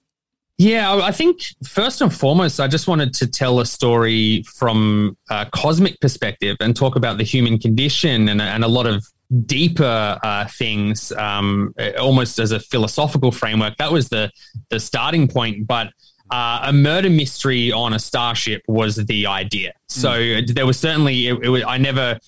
Yeah, 0.57 0.97
I 0.97 1.13
think 1.13 1.43
first 1.65 2.01
and 2.01 2.13
foremost, 2.13 2.59
I 2.59 2.67
just 2.67 2.89
wanted 2.89 3.15
to 3.15 3.29
tell 3.29 3.61
a 3.61 3.67
story 3.67 4.43
from 4.43 5.17
a 5.31 5.47
cosmic 5.53 6.01
perspective 6.01 6.57
and 6.59 6.75
talk 6.75 6.97
about 6.97 7.17
the 7.17 7.23
human 7.23 7.61
condition 7.61 8.29
and, 8.29 8.43
and 8.43 8.65
a 8.65 8.69
lot 8.69 8.87
of 8.87 9.07
deeper 9.45 10.19
uh, 10.21 10.49
things, 10.49 11.13
um, 11.13 11.75
almost 12.01 12.41
as 12.41 12.53
a 12.53 12.59
philosophical 12.59 13.31
framework. 13.31 13.77
That 13.77 13.93
was 13.93 14.09
the 14.09 14.33
the 14.71 14.81
starting 14.81 15.29
point, 15.29 15.67
but 15.67 15.93
uh, 16.31 16.61
a 16.65 16.73
murder 16.73 17.11
mystery 17.11 17.73
on 17.73 17.95
a 17.95 17.99
starship 17.99 18.63
was 18.69 18.97
the 18.97 19.27
idea. 19.27 19.73
So 19.89 20.11
mm. 20.11 20.55
there 20.55 20.67
was 20.67 20.79
certainly 20.79 21.29
it, 21.29 21.39
it 21.43 21.49
was, 21.49 21.63
I 21.67 21.79
never 21.79 22.19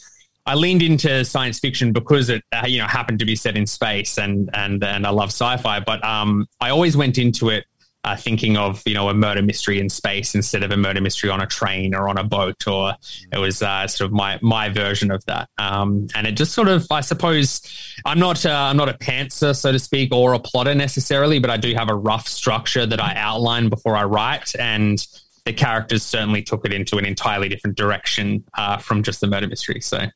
I 0.46 0.54
leaned 0.54 0.82
into 0.82 1.24
science 1.24 1.58
fiction 1.58 1.92
because 1.92 2.30
it 2.30 2.42
uh, 2.52 2.66
you 2.66 2.78
know 2.78 2.86
happened 2.86 3.18
to 3.20 3.24
be 3.24 3.36
set 3.36 3.56
in 3.56 3.66
space 3.66 4.18
and 4.18 4.50
and 4.54 4.82
and 4.82 5.06
I 5.06 5.10
love 5.10 5.28
sci-fi, 5.28 5.80
but 5.80 6.02
um, 6.04 6.46
I 6.60 6.70
always 6.70 6.96
went 6.96 7.18
into 7.18 7.50
it 7.50 7.64
uh, 8.04 8.16
thinking 8.16 8.56
of 8.56 8.82
you 8.86 8.94
know 8.94 9.08
a 9.08 9.14
murder 9.14 9.42
mystery 9.42 9.78
in 9.78 9.88
space 9.88 10.34
instead 10.34 10.62
of 10.62 10.70
a 10.70 10.76
murder 10.76 11.00
mystery 11.00 11.30
on 11.30 11.40
a 11.40 11.46
train 11.46 11.94
or 11.94 12.08
on 12.08 12.18
a 12.18 12.24
boat 12.24 12.66
or 12.66 12.94
it 13.32 13.38
was 13.38 13.62
uh, 13.62 13.86
sort 13.86 14.06
of 14.06 14.12
my 14.12 14.38
my 14.42 14.68
version 14.68 15.10
of 15.10 15.24
that. 15.26 15.48
Um, 15.58 16.08
and 16.14 16.26
it 16.26 16.32
just 16.32 16.52
sort 16.52 16.68
of 16.68 16.86
I 16.90 17.00
suppose 17.02 17.60
I'm 18.06 18.18
not 18.18 18.44
uh, 18.46 18.50
I'm 18.50 18.76
not 18.76 18.88
a 18.88 18.94
pantser 18.94 19.54
so 19.54 19.72
to 19.72 19.78
speak 19.78 20.14
or 20.14 20.32
a 20.34 20.38
plotter 20.38 20.74
necessarily 20.74 21.38
but 21.38 21.50
I 21.50 21.56
do 21.56 21.74
have 21.74 21.90
a 21.90 21.94
rough 21.94 22.26
structure 22.26 22.86
that 22.86 23.00
I 23.00 23.14
outline 23.16 23.68
before 23.68 23.96
I 23.96 24.04
write 24.04 24.54
and 24.58 25.04
the 25.44 25.52
characters 25.52 26.02
certainly 26.02 26.42
took 26.42 26.64
it 26.66 26.72
into 26.72 26.98
an 26.98 27.06
entirely 27.06 27.48
different 27.48 27.76
direction 27.76 28.44
uh, 28.56 28.76
from 28.78 29.02
just 29.02 29.20
the 29.20 29.26
murder 29.26 29.46
mystery 29.46 29.80
so. 29.80 30.06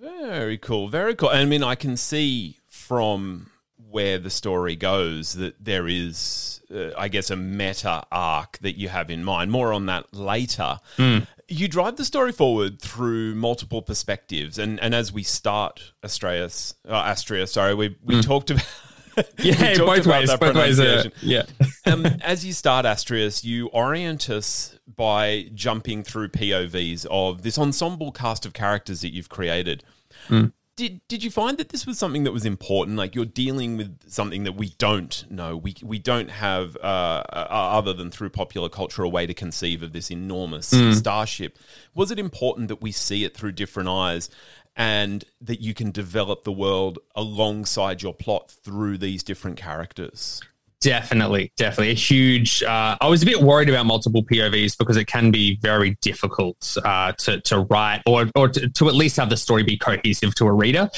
Very 0.00 0.58
cool 0.58 0.88
very 0.88 1.16
cool. 1.16 1.30
I 1.30 1.44
mean 1.46 1.64
I 1.64 1.74
can 1.74 1.96
see 1.96 2.58
from 2.68 3.51
where 3.92 4.18
the 4.18 4.30
story 4.30 4.76
goes 4.76 5.34
that 5.34 5.64
there 5.64 5.86
is 5.86 6.52
uh, 6.72 6.90
I 6.96 7.08
guess, 7.08 7.30
a 7.30 7.36
meta 7.36 8.04
arc 8.10 8.58
that 8.58 8.78
you 8.78 8.88
have 8.88 9.10
in 9.10 9.24
mind. 9.24 9.50
More 9.50 9.72
on 9.72 9.86
that 9.86 10.14
later. 10.14 10.80
Mm. 10.96 11.26
You 11.48 11.68
drive 11.68 11.96
the 11.96 12.04
story 12.04 12.32
forward 12.32 12.80
through 12.80 13.34
multiple 13.34 13.82
perspectives, 13.82 14.58
and 14.58 14.80
and 14.80 14.94
as 14.94 15.12
we 15.12 15.22
start 15.22 15.92
Astraeus, 16.02 16.74
uh, 16.88 16.94
Astria, 16.94 17.46
sorry, 17.46 17.74
we 17.74 17.96
we 18.02 18.16
mm. 18.16 18.22
talked 18.24 18.50
about. 18.50 18.64
yeah, 19.38 19.76
both 19.76 20.06
ways. 20.06 20.34
Both 20.34 20.56
ways. 20.56 20.80
Uh, 20.80 21.10
yeah. 21.20 21.42
um, 21.86 22.06
as 22.22 22.46
you 22.46 22.54
start 22.54 22.86
Astraeus, 22.86 23.44
you 23.44 23.66
orient 23.66 24.30
us 24.30 24.78
by 24.86 25.50
jumping 25.54 26.02
through 26.02 26.28
POVs 26.28 27.04
of 27.10 27.42
this 27.42 27.58
ensemble 27.58 28.12
cast 28.12 28.46
of 28.46 28.54
characters 28.54 29.02
that 29.02 29.12
you've 29.12 29.28
created. 29.28 29.84
Mm. 30.28 30.52
Did 30.76 31.00
did 31.08 31.22
you 31.22 31.30
find 31.30 31.58
that 31.58 31.68
this 31.68 31.86
was 31.86 31.98
something 31.98 32.24
that 32.24 32.32
was 32.32 32.44
important? 32.44 32.96
Like 32.96 33.14
you're 33.14 33.24
dealing 33.24 33.76
with 33.76 34.10
something 34.10 34.44
that 34.44 34.52
we 34.52 34.70
don't 34.78 35.24
know. 35.30 35.56
We 35.56 35.76
we 35.82 35.98
don't 35.98 36.30
have 36.30 36.76
uh, 36.76 37.22
uh, 37.32 37.46
other 37.50 37.92
than 37.92 38.10
through 38.10 38.30
popular 38.30 38.68
culture 38.68 39.02
a 39.02 39.08
way 39.08 39.26
to 39.26 39.34
conceive 39.34 39.82
of 39.82 39.92
this 39.92 40.10
enormous 40.10 40.72
mm. 40.72 40.94
starship. 40.94 41.58
Was 41.94 42.10
it 42.10 42.18
important 42.18 42.68
that 42.68 42.80
we 42.80 42.92
see 42.92 43.24
it 43.24 43.36
through 43.36 43.52
different 43.52 43.88
eyes? 43.88 44.30
And 44.74 45.22
that 45.42 45.60
you 45.60 45.74
can 45.74 45.90
develop 45.90 46.44
the 46.44 46.52
world 46.52 46.98
alongside 47.14 48.00
your 48.00 48.14
plot 48.14 48.50
through 48.50 48.96
these 48.96 49.22
different 49.22 49.58
characters. 49.58 50.40
Definitely, 50.82 51.52
definitely 51.56 51.92
a 51.92 51.94
huge. 51.94 52.60
Uh, 52.64 52.96
I 53.00 53.06
was 53.06 53.22
a 53.22 53.26
bit 53.26 53.40
worried 53.40 53.68
about 53.68 53.86
multiple 53.86 54.24
POVs 54.24 54.76
because 54.76 54.96
it 54.96 55.06
can 55.06 55.30
be 55.30 55.56
very 55.62 55.96
difficult 56.00 56.76
uh, 56.84 57.12
to 57.18 57.40
to 57.42 57.60
write 57.60 58.02
or 58.04 58.28
or 58.34 58.48
to, 58.48 58.68
to, 58.68 58.88
at 58.88 58.94
least 58.96 59.16
have 59.16 59.30
the 59.30 59.36
story 59.36 59.62
be 59.62 59.78
cohesive 59.78 60.34
to 60.34 60.46
a 60.46 60.52
reader. 60.52 60.90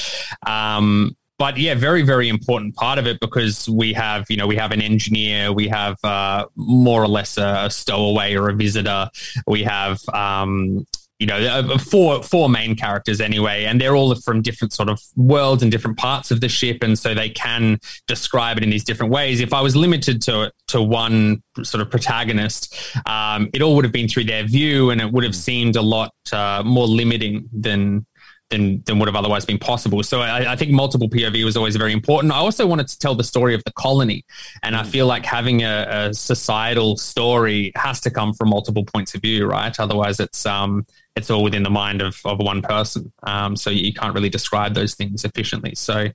Um, 0.47 1.15
but 1.37 1.59
yeah, 1.59 1.75
very 1.75 2.01
very 2.01 2.29
important 2.29 2.73
part 2.75 2.97
of 2.97 3.05
it 3.05 3.19
because 3.19 3.69
we 3.69 3.93
have 3.93 4.25
you 4.27 4.37
know 4.37 4.47
we 4.47 4.55
have 4.55 4.71
an 4.71 4.81
engineer, 4.81 5.53
we 5.53 5.67
have 5.67 6.03
uh, 6.03 6.47
more 6.55 7.03
or 7.03 7.07
less 7.07 7.37
a, 7.37 7.65
a, 7.65 7.69
stowaway 7.69 8.35
or 8.35 8.49
a 8.49 8.55
visitor, 8.55 9.11
we 9.45 9.61
have 9.61 9.99
um, 10.15 10.83
you 11.19 11.27
know, 11.27 11.37
uh, 11.37 11.77
four 11.77 12.21
four 12.23 12.49
main 12.49 12.75
characters 12.75 13.21
anyway, 13.21 13.65
and 13.65 13.79
they're 13.79 13.95
all 13.95 14.13
from 14.15 14.41
different 14.41 14.73
sort 14.73 14.89
of 14.89 14.99
worlds 15.15 15.63
and 15.63 15.71
different 15.71 15.97
parts 15.97 16.29
of 16.29 16.41
the 16.41 16.49
ship, 16.49 16.79
and 16.81 16.99
so 16.99 17.13
they 17.13 17.29
can 17.29 17.79
describe 18.07 18.57
it 18.57 18.63
in 18.63 18.69
these 18.69 18.83
different 18.83 19.13
ways. 19.13 19.39
If 19.39 19.53
I 19.53 19.61
was 19.61 19.75
limited 19.75 20.21
to 20.23 20.51
to 20.67 20.81
one 20.81 21.41
sort 21.63 21.81
of 21.81 21.89
protagonist, 21.89 22.75
um, 23.05 23.49
it 23.53 23.61
all 23.61 23.75
would 23.75 23.85
have 23.85 23.93
been 23.93 24.09
through 24.09 24.25
their 24.25 24.43
view, 24.43 24.89
and 24.89 24.99
it 24.99 25.11
would 25.11 25.23
have 25.23 25.35
seemed 25.35 25.77
a 25.77 25.81
lot 25.81 26.11
uh, 26.33 26.63
more 26.65 26.87
limiting 26.87 27.49
than 27.53 28.05
than 28.49 28.83
than 28.85 28.99
would 28.99 29.07
have 29.07 29.15
otherwise 29.15 29.45
been 29.45 29.57
possible. 29.57 30.03
So 30.03 30.21
I, 30.21 30.53
I, 30.53 30.55
think 30.55 30.71
multiple 30.71 31.09
POV 31.09 31.43
was 31.43 31.57
always 31.57 31.75
very 31.75 31.93
important. 31.93 32.31
I 32.31 32.37
also 32.37 32.67
wanted 32.67 32.87
to 32.89 32.99
tell 32.99 33.15
the 33.15 33.23
story 33.23 33.55
of 33.55 33.63
the 33.63 33.71
colony, 33.73 34.23
and 34.61 34.75
I 34.75 34.83
mm. 34.83 34.87
feel 34.87 35.07
like 35.07 35.25
having 35.25 35.63
a, 35.63 35.85
a 35.89 36.13
societal 36.13 36.97
story 36.97 37.71
has 37.75 37.99
to 38.01 38.11
come 38.11 38.33
from 38.33 38.49
multiple 38.49 38.85
points 38.85 39.15
of 39.15 39.21
view, 39.21 39.47
right? 39.47 39.77
Otherwise, 39.79 40.19
it's 40.19 40.45
um 40.45 40.85
it's 41.15 41.29
all 41.29 41.43
within 41.43 41.63
the 41.63 41.69
mind 41.69 42.01
of 42.01 42.19
of 42.25 42.39
one 42.39 42.61
person. 42.61 43.11
Um, 43.23 43.55
so 43.55 43.69
you 43.69 43.93
can't 43.93 44.13
really 44.13 44.29
describe 44.29 44.73
those 44.73 44.95
things 44.95 45.25
efficiently. 45.25 45.73
So 45.75 46.07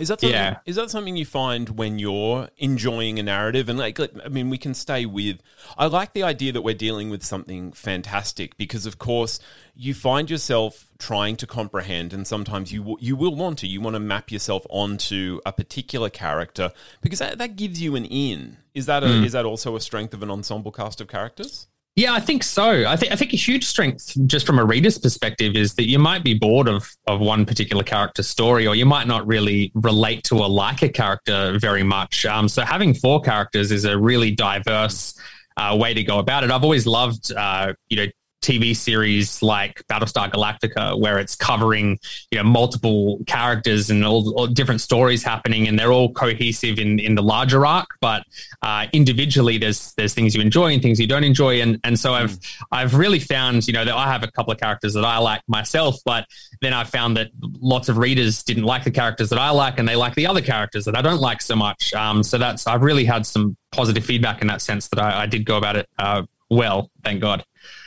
is 0.00 0.08
that 0.08 0.20
something, 0.20 0.30
yeah. 0.30 0.58
Is 0.66 0.76
that 0.76 0.90
something 0.90 1.16
you 1.16 1.24
find 1.24 1.70
when 1.70 1.98
you're 1.98 2.48
enjoying 2.58 3.18
a 3.18 3.22
narrative? 3.22 3.68
And 3.68 3.78
like, 3.78 4.00
I 4.00 4.28
mean, 4.28 4.50
we 4.50 4.58
can 4.58 4.74
stay 4.74 5.06
with. 5.06 5.38
I 5.78 5.86
like 5.86 6.12
the 6.12 6.22
idea 6.22 6.52
that 6.52 6.62
we're 6.62 6.74
dealing 6.74 7.10
with 7.10 7.22
something 7.22 7.72
fantastic 7.72 8.56
because, 8.56 8.86
of 8.86 8.98
course, 8.98 9.40
you 9.74 9.94
find 9.94 10.30
yourself 10.30 10.92
trying 10.98 11.36
to 11.36 11.46
comprehend, 11.46 12.12
and 12.12 12.26
sometimes 12.26 12.72
you 12.72 12.96
you 13.00 13.16
will 13.16 13.34
want 13.34 13.58
to. 13.60 13.66
You 13.66 13.80
want 13.80 13.94
to 13.94 14.00
map 14.00 14.30
yourself 14.30 14.66
onto 14.70 15.40
a 15.46 15.52
particular 15.52 16.10
character 16.10 16.72
because 17.00 17.18
that, 17.20 17.38
that 17.38 17.56
gives 17.56 17.80
you 17.80 17.96
an 17.96 18.04
in. 18.04 18.58
Is 18.74 18.86
that 18.86 19.04
a, 19.04 19.06
mm. 19.06 19.24
is 19.24 19.32
that 19.32 19.44
also 19.44 19.76
a 19.76 19.80
strength 19.80 20.14
of 20.14 20.22
an 20.22 20.30
ensemble 20.30 20.72
cast 20.72 21.00
of 21.00 21.08
characters? 21.08 21.68
Yeah, 21.96 22.12
I 22.12 22.18
think 22.18 22.42
so. 22.42 22.86
I 22.88 22.96
think 22.96 23.12
I 23.12 23.16
think 23.16 23.32
a 23.32 23.36
huge 23.36 23.64
strength, 23.64 24.16
just 24.26 24.46
from 24.46 24.58
a 24.58 24.64
reader's 24.64 24.98
perspective, 24.98 25.54
is 25.54 25.74
that 25.74 25.88
you 25.88 26.00
might 26.00 26.24
be 26.24 26.34
bored 26.34 26.66
of 26.66 26.90
of 27.06 27.20
one 27.20 27.46
particular 27.46 27.84
character 27.84 28.24
story, 28.24 28.66
or 28.66 28.74
you 28.74 28.84
might 28.84 29.06
not 29.06 29.24
really 29.28 29.70
relate 29.74 30.24
to 30.24 30.40
or 30.40 30.48
like 30.48 30.82
a 30.82 30.88
character 30.88 31.56
very 31.60 31.84
much. 31.84 32.26
Um, 32.26 32.48
so 32.48 32.62
having 32.62 32.94
four 32.94 33.20
characters 33.20 33.70
is 33.70 33.84
a 33.84 33.96
really 33.96 34.32
diverse 34.32 35.16
uh, 35.56 35.76
way 35.78 35.94
to 35.94 36.02
go 36.02 36.18
about 36.18 36.42
it. 36.42 36.50
I've 36.50 36.64
always 36.64 36.84
loved, 36.84 37.32
uh, 37.32 37.74
you 37.88 37.96
know, 37.98 38.06
TV 38.44 38.76
series 38.76 39.42
like 39.42 39.82
Battlestar 39.86 40.30
Galactica, 40.30 41.00
where 41.00 41.18
it's 41.18 41.34
covering 41.34 41.98
you 42.30 42.38
know 42.38 42.44
multiple 42.44 43.18
characters 43.26 43.88
and 43.88 44.04
all, 44.04 44.34
all 44.38 44.46
different 44.46 44.82
stories 44.82 45.22
happening, 45.22 45.66
and 45.66 45.78
they're 45.78 45.92
all 45.92 46.12
cohesive 46.12 46.78
in 46.78 46.98
in 46.98 47.14
the 47.14 47.22
larger 47.22 47.64
arc. 47.64 47.88
But 48.00 48.24
uh, 48.62 48.86
individually, 48.92 49.56
there's 49.56 49.94
there's 49.94 50.12
things 50.12 50.34
you 50.34 50.42
enjoy 50.42 50.74
and 50.74 50.82
things 50.82 51.00
you 51.00 51.06
don't 51.06 51.24
enjoy, 51.24 51.62
and 51.62 51.80
and 51.84 51.98
so 51.98 52.12
I've 52.12 52.32
mm. 52.32 52.62
I've 52.70 52.94
really 52.94 53.18
found 53.18 53.66
you 53.66 53.72
know 53.72 53.84
that 53.84 53.94
I 53.94 54.12
have 54.12 54.22
a 54.22 54.30
couple 54.30 54.52
of 54.52 54.60
characters 54.60 54.92
that 54.94 55.04
I 55.04 55.18
like 55.18 55.40
myself, 55.48 55.96
but 56.04 56.26
then 56.60 56.74
I 56.74 56.84
found 56.84 57.16
that 57.16 57.30
lots 57.60 57.88
of 57.88 57.96
readers 57.96 58.42
didn't 58.42 58.64
like 58.64 58.84
the 58.84 58.90
characters 58.90 59.30
that 59.30 59.38
I 59.38 59.50
like, 59.50 59.78
and 59.78 59.88
they 59.88 59.96
like 59.96 60.14
the 60.14 60.26
other 60.26 60.42
characters 60.42 60.84
that 60.84 60.96
I 60.96 61.00
don't 61.00 61.20
like 61.20 61.40
so 61.40 61.56
much. 61.56 61.94
Um, 61.94 62.22
so 62.22 62.36
that's 62.36 62.66
I've 62.66 62.82
really 62.82 63.06
had 63.06 63.24
some 63.24 63.56
positive 63.72 64.04
feedback 64.04 64.42
in 64.42 64.48
that 64.48 64.60
sense 64.60 64.88
that 64.88 65.00
I, 65.00 65.22
I 65.22 65.26
did 65.26 65.44
go 65.46 65.56
about 65.56 65.76
it 65.76 65.88
uh, 65.98 66.22
well, 66.50 66.90
thank 67.02 67.20
God. 67.20 67.44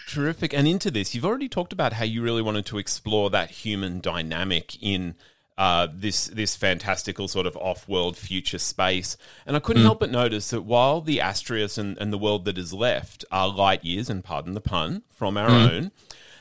Terrific. 0.08 0.54
And 0.54 0.68
into 0.68 0.90
this, 0.90 1.14
you've 1.14 1.26
already 1.26 1.50
talked 1.50 1.74
about 1.74 1.94
how 1.94 2.06
you 2.06 2.22
really 2.24 2.42
wanted 2.42 2.66
to 2.68 2.78
explore 2.78 3.30
that 3.30 3.52
human 3.52 4.00
dynamic 4.00 4.82
in 4.82 5.16
uh, 5.58 5.88
this 5.92 6.28
this 6.28 6.56
fantastical 6.56 7.28
sort 7.28 7.46
of 7.46 7.58
off-world 7.58 8.16
future 8.16 8.60
space. 8.60 9.18
And 9.46 9.56
I 9.56 9.60
couldn't 9.60 9.82
mm. 9.82 9.86
help 9.86 10.00
but 10.00 10.12
notice 10.12 10.52
that 10.52 10.62
while 10.62 11.02
the 11.02 11.18
Astraeus 11.18 11.78
and, 11.78 11.98
and 11.98 12.14
the 12.14 12.18
world 12.18 12.46
that 12.46 12.58
is 12.58 12.74
left 12.74 13.26
are 13.32 13.50
light 13.50 13.84
years, 13.84 14.10
and 14.10 14.24
pardon 14.24 14.54
the 14.54 14.62
pun, 14.62 15.04
from 15.10 15.36
our 15.36 15.50
mm. 15.50 15.70
own, 15.70 15.92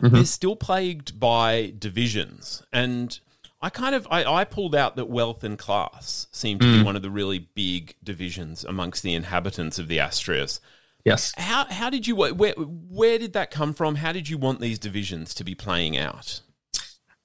mm-hmm. 0.00 0.14
they're 0.14 0.24
still 0.24 0.54
plagued 0.54 1.18
by 1.18 1.72
divisions. 1.76 2.62
And 2.72 3.18
I 3.60 3.70
kind 3.70 3.96
of 3.96 4.06
I, 4.10 4.24
I, 4.24 4.44
pulled 4.44 4.76
out 4.76 4.94
that 4.94 5.08
wealth 5.08 5.42
and 5.42 5.58
class 5.58 6.28
seem 6.30 6.60
to 6.60 6.66
mm. 6.66 6.78
be 6.78 6.84
one 6.84 6.94
of 6.94 7.02
the 7.02 7.10
really 7.10 7.40
big 7.40 7.96
divisions 8.04 8.64
amongst 8.64 9.02
the 9.02 9.14
inhabitants 9.14 9.78
of 9.78 9.88
the 9.88 9.98
Astraeus. 9.98 10.60
Yes. 11.06 11.32
How 11.36 11.66
how 11.66 11.88
did 11.88 12.08
you 12.08 12.16
where 12.16 12.52
where 12.54 13.16
did 13.16 13.32
that 13.34 13.52
come 13.52 13.72
from? 13.72 13.94
How 13.94 14.10
did 14.10 14.28
you 14.28 14.36
want 14.36 14.60
these 14.60 14.76
divisions 14.76 15.34
to 15.34 15.44
be 15.44 15.54
playing 15.54 15.96
out? 15.96 16.40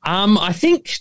Um, 0.03 0.37
I 0.37 0.53
think 0.53 0.99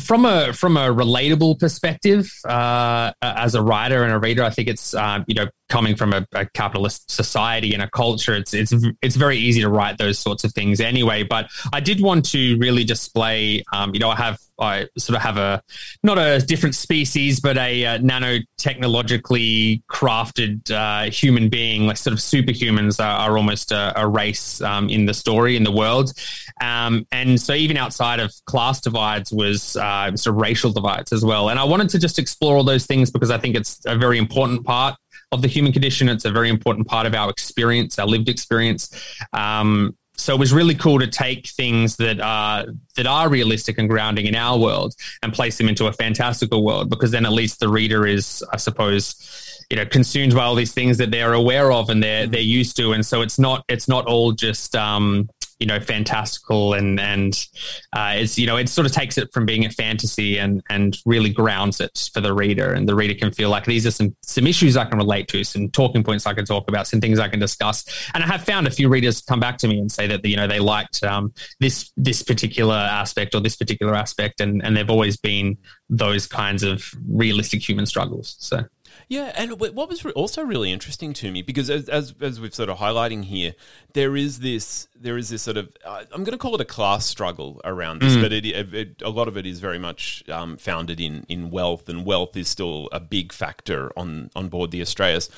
from 0.00 0.24
a 0.24 0.52
from 0.52 0.76
a 0.76 0.88
relatable 0.88 1.60
perspective, 1.60 2.28
uh, 2.44 3.12
as 3.22 3.54
a 3.54 3.62
writer 3.62 4.02
and 4.02 4.12
a 4.12 4.18
reader, 4.18 4.42
I 4.42 4.50
think 4.50 4.66
it's 4.66 4.94
uh, 4.94 5.22
you 5.28 5.34
know 5.36 5.46
coming 5.68 5.94
from 5.94 6.12
a, 6.12 6.26
a, 6.34 6.46
capitalist 6.46 7.10
society 7.10 7.72
and 7.72 7.82
a 7.82 7.90
culture, 7.90 8.34
it's 8.34 8.52
it's 8.52 8.74
it's 9.00 9.14
very 9.14 9.38
easy 9.38 9.60
to 9.60 9.68
write 9.68 9.98
those 9.98 10.18
sorts 10.18 10.42
of 10.42 10.52
things 10.52 10.80
anyway. 10.80 11.22
But 11.22 11.50
I 11.72 11.78
did 11.78 12.00
want 12.00 12.24
to 12.30 12.58
really 12.58 12.82
display, 12.82 13.62
um, 13.72 13.92
you 13.94 14.00
know, 14.00 14.10
I 14.10 14.16
have 14.16 14.38
I 14.62 14.88
sort 14.96 15.16
of 15.16 15.22
have 15.22 15.36
a 15.36 15.62
not 16.02 16.18
a 16.18 16.40
different 16.40 16.74
species, 16.74 17.40
but 17.40 17.58
a, 17.58 17.84
a 17.84 17.98
nanotechnologically 17.98 19.82
crafted 19.90 20.70
uh, 20.70 21.10
human 21.10 21.48
being, 21.48 21.86
like 21.86 21.96
sort 21.96 22.12
of 22.12 22.20
superhumans 22.20 22.98
are, 23.00 23.28
are 23.30 23.36
almost 23.36 23.72
a, 23.72 23.92
a 24.00 24.06
race 24.08 24.60
um, 24.62 24.88
in 24.88 25.06
the 25.06 25.14
story 25.14 25.56
in 25.56 25.64
the 25.64 25.72
world, 25.72 26.12
um, 26.60 27.06
and 27.12 27.40
so 27.40 27.52
even 27.54 27.76
outside 27.76 28.20
of 28.20 28.32
class 28.46 28.80
divides 28.80 29.32
was 29.32 29.76
uh, 29.76 30.14
sort 30.16 30.36
of 30.36 30.40
racial 30.40 30.70
divides 30.72 31.12
as 31.12 31.24
well. 31.24 31.50
And 31.50 31.58
I 31.58 31.64
wanted 31.64 31.88
to 31.90 31.98
just 31.98 32.18
explore 32.18 32.56
all 32.56 32.64
those 32.64 32.86
things 32.86 33.10
because 33.10 33.30
I 33.30 33.38
think 33.38 33.56
it's 33.56 33.80
a 33.86 33.96
very 33.96 34.18
important 34.18 34.64
part 34.64 34.96
of 35.32 35.42
the 35.42 35.48
human 35.48 35.72
condition. 35.72 36.08
It's 36.08 36.24
a 36.24 36.30
very 36.30 36.50
important 36.50 36.86
part 36.86 37.06
of 37.06 37.14
our 37.14 37.30
experience, 37.30 37.98
our 37.98 38.06
lived 38.06 38.28
experience. 38.28 38.90
Um, 39.32 39.96
so 40.22 40.32
it 40.32 40.38
was 40.38 40.52
really 40.52 40.76
cool 40.76 41.00
to 41.00 41.06
take 41.08 41.48
things 41.48 41.96
that 41.96 42.20
are 42.20 42.66
that 42.96 43.06
are 43.06 43.28
realistic 43.28 43.76
and 43.78 43.88
grounding 43.88 44.26
in 44.26 44.36
our 44.36 44.56
world 44.56 44.94
and 45.22 45.32
place 45.32 45.58
them 45.58 45.68
into 45.68 45.86
a 45.86 45.92
fantastical 45.92 46.64
world 46.64 46.88
because 46.90 47.10
then 47.10 47.26
at 47.26 47.32
least 47.32 47.58
the 47.58 47.68
reader 47.68 48.06
is, 48.06 48.44
I 48.52 48.56
suppose, 48.56 49.64
you 49.68 49.76
know, 49.76 49.84
consumed 49.84 50.34
by 50.34 50.44
all 50.44 50.54
these 50.54 50.72
things 50.72 50.98
that 50.98 51.10
they're 51.10 51.32
aware 51.32 51.72
of 51.72 51.90
and 51.90 52.00
they're 52.00 52.28
they're 52.28 52.40
used 52.40 52.76
to, 52.76 52.92
and 52.92 53.04
so 53.04 53.22
it's 53.22 53.38
not 53.38 53.64
it's 53.68 53.88
not 53.88 54.06
all 54.06 54.30
just 54.30 54.76
um, 54.76 55.28
you 55.62 55.66
know 55.66 55.78
fantastical 55.78 56.74
and 56.74 56.98
and 56.98 57.46
uh, 57.92 58.14
it's 58.16 58.36
you 58.36 58.48
know 58.48 58.56
it 58.56 58.68
sort 58.68 58.84
of 58.84 58.90
takes 58.90 59.16
it 59.16 59.32
from 59.32 59.46
being 59.46 59.64
a 59.64 59.70
fantasy 59.70 60.36
and 60.36 60.60
and 60.70 60.98
really 61.06 61.30
grounds 61.30 61.80
it 61.80 62.10
for 62.12 62.20
the 62.20 62.34
reader. 62.34 62.72
And 62.72 62.88
the 62.88 62.96
reader 62.96 63.14
can 63.14 63.30
feel 63.30 63.48
like 63.48 63.64
these 63.64 63.86
are 63.86 63.92
some 63.92 64.16
some 64.22 64.48
issues 64.48 64.76
I 64.76 64.84
can 64.86 64.98
relate 64.98 65.28
to 65.28 65.44
some 65.44 65.70
talking 65.70 66.02
points 66.02 66.26
I 66.26 66.34
can 66.34 66.44
talk 66.44 66.68
about 66.68 66.88
some 66.88 67.00
things 67.00 67.20
I 67.20 67.28
can 67.28 67.38
discuss. 67.38 67.84
And 68.12 68.24
I 68.24 68.26
have 68.26 68.42
found 68.42 68.66
a 68.66 68.72
few 68.72 68.88
readers 68.88 69.22
come 69.22 69.38
back 69.38 69.56
to 69.58 69.68
me 69.68 69.78
and 69.78 69.90
say 69.90 70.08
that 70.08 70.24
you 70.24 70.34
know 70.34 70.48
they 70.48 70.58
liked 70.58 71.04
um, 71.04 71.32
this 71.60 71.92
this 71.96 72.24
particular 72.24 72.74
aspect 72.74 73.36
or 73.36 73.40
this 73.40 73.54
particular 73.54 73.94
aspect 73.94 74.40
and 74.40 74.64
and 74.64 74.76
they've 74.76 74.90
always 74.90 75.16
been 75.16 75.56
those 75.88 76.26
kinds 76.26 76.64
of 76.64 76.90
realistic 77.08 77.66
human 77.66 77.86
struggles. 77.86 78.34
So 78.40 78.64
yeah, 79.12 79.30
and 79.36 79.60
what 79.60 79.90
was 79.90 80.06
also 80.06 80.42
really 80.42 80.72
interesting 80.72 81.12
to 81.12 81.30
me 81.30 81.42
because 81.42 81.68
as, 81.68 81.86
as, 81.90 82.14
as 82.22 82.40
we've 82.40 82.54
sort 82.54 82.70
of 82.70 82.78
highlighting 82.78 83.24
here, 83.24 83.54
there 83.92 84.16
is 84.16 84.40
this 84.40 84.88
there 84.98 85.18
is 85.18 85.28
this 85.28 85.42
sort 85.42 85.58
of 85.58 85.68
uh, 85.84 86.04
I'm 86.12 86.24
going 86.24 86.32
to 86.32 86.38
call 86.38 86.54
it 86.54 86.62
a 86.62 86.64
class 86.64 87.04
struggle 87.04 87.60
around 87.62 88.00
this, 88.00 88.16
mm. 88.16 88.22
but 88.22 88.32
it, 88.32 88.46
it, 88.46 89.02
a 89.02 89.10
lot 89.10 89.28
of 89.28 89.36
it 89.36 89.44
is 89.44 89.60
very 89.60 89.78
much 89.78 90.24
um, 90.30 90.56
founded 90.56 90.98
in 90.98 91.26
in 91.28 91.50
wealth, 91.50 91.90
and 91.90 92.06
wealth 92.06 92.38
is 92.38 92.48
still 92.48 92.88
a 92.90 93.00
big 93.00 93.34
factor 93.34 93.92
on 93.98 94.30
on 94.34 94.48
board 94.48 94.70
the 94.70 94.80
Astraeus, 94.80 95.28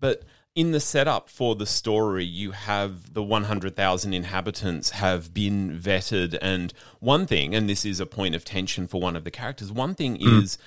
but 0.00 0.24
in 0.56 0.72
the 0.72 0.80
setup 0.80 1.28
for 1.28 1.54
the 1.54 1.64
story, 1.64 2.24
you 2.24 2.50
have 2.50 3.14
the 3.14 3.22
100,000 3.22 4.12
inhabitants 4.12 4.90
have 4.90 5.32
been 5.32 5.78
vetted. 5.78 6.36
And 6.42 6.74
one 7.00 7.26
thing, 7.26 7.54
and 7.54 7.70
this 7.70 7.86
is 7.86 8.00
a 8.00 8.04
point 8.04 8.34
of 8.34 8.44
tension 8.44 8.86
for 8.86 9.00
one 9.00 9.16
of 9.16 9.24
the 9.24 9.30
characters, 9.30 9.72
one 9.72 9.94
thing 9.94 10.18
mm. 10.18 10.42
is 10.42 10.58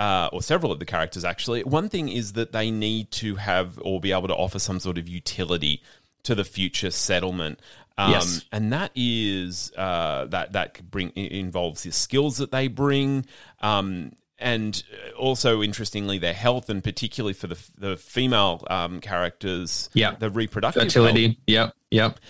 uh, 0.00 0.28
or 0.32 0.40
several 0.42 0.72
of 0.72 0.78
the 0.78 0.86
characters 0.86 1.24
actually. 1.24 1.62
One 1.62 1.88
thing 1.88 2.08
is 2.08 2.32
that 2.32 2.52
they 2.52 2.70
need 2.70 3.10
to 3.22 3.36
have 3.36 3.78
or 3.82 4.00
be 4.00 4.12
able 4.12 4.28
to 4.28 4.34
offer 4.34 4.58
some 4.58 4.80
sort 4.80 4.96
of 4.98 5.06
utility 5.08 5.82
to 6.22 6.34
the 6.34 6.44
future 6.44 6.90
settlement. 6.90 7.60
Um, 7.98 8.12
Yes. 8.12 8.44
and 8.50 8.72
that 8.72 8.92
is 8.94 9.70
uh, 9.76 10.24
that 10.26 10.52
that 10.52 10.90
bring 10.90 11.10
involves 11.16 11.82
the 11.82 11.92
skills 11.92 12.38
that 12.38 12.50
they 12.50 12.66
bring, 12.68 13.26
um, 13.60 14.12
and 14.38 14.82
also 15.18 15.60
interestingly 15.62 16.16
their 16.18 16.32
health, 16.32 16.70
and 16.70 16.82
particularly 16.82 17.34
for 17.34 17.46
the 17.48 17.58
the 17.76 17.96
female 17.98 18.64
um, 18.70 19.00
characters, 19.00 19.90
Yeah. 19.92 20.14
the 20.18 20.30
reproductive 20.30 20.82
health. 20.84 20.92
Fertility. 20.94 21.38
Yep. 21.46 21.74
Yep. 21.90 22.20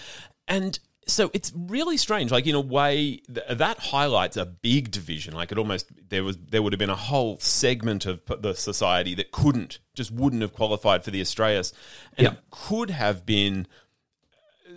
And 0.49 0.81
so 1.13 1.31
it's 1.33 1.53
really 1.55 1.97
strange. 1.97 2.31
Like 2.31 2.47
in 2.47 2.55
a 2.55 2.61
way, 2.61 3.21
th- 3.33 3.47
that 3.51 3.79
highlights 3.79 4.37
a 4.37 4.47
big 4.47 4.91
division. 4.91 5.35
Like 5.35 5.53
it 5.53 5.59
almost 5.59 5.87
there 6.09 6.25
was 6.25 6.37
there 6.37 6.63
would 6.63 6.73
have 6.73 6.79
been 6.79 6.91
a 6.91 6.97
whole 6.97 7.39
segment 7.41 8.07
of 8.07 8.25
p- 8.27 8.37
the 8.41 8.55
society 8.55 9.15
that 9.17 9.33
couldn't 9.33 9.79
just 9.95 10.11
wouldn't 10.11 10.43
have 10.43 10.53
qualified 10.55 11.05
for 11.05 11.11
the 11.11 11.21
Australis, 11.21 11.73
and 12.17 12.25
Yeah. 12.27 12.33
it 12.33 12.39
could 12.51 12.91
have 12.91 13.27
been 13.27 13.67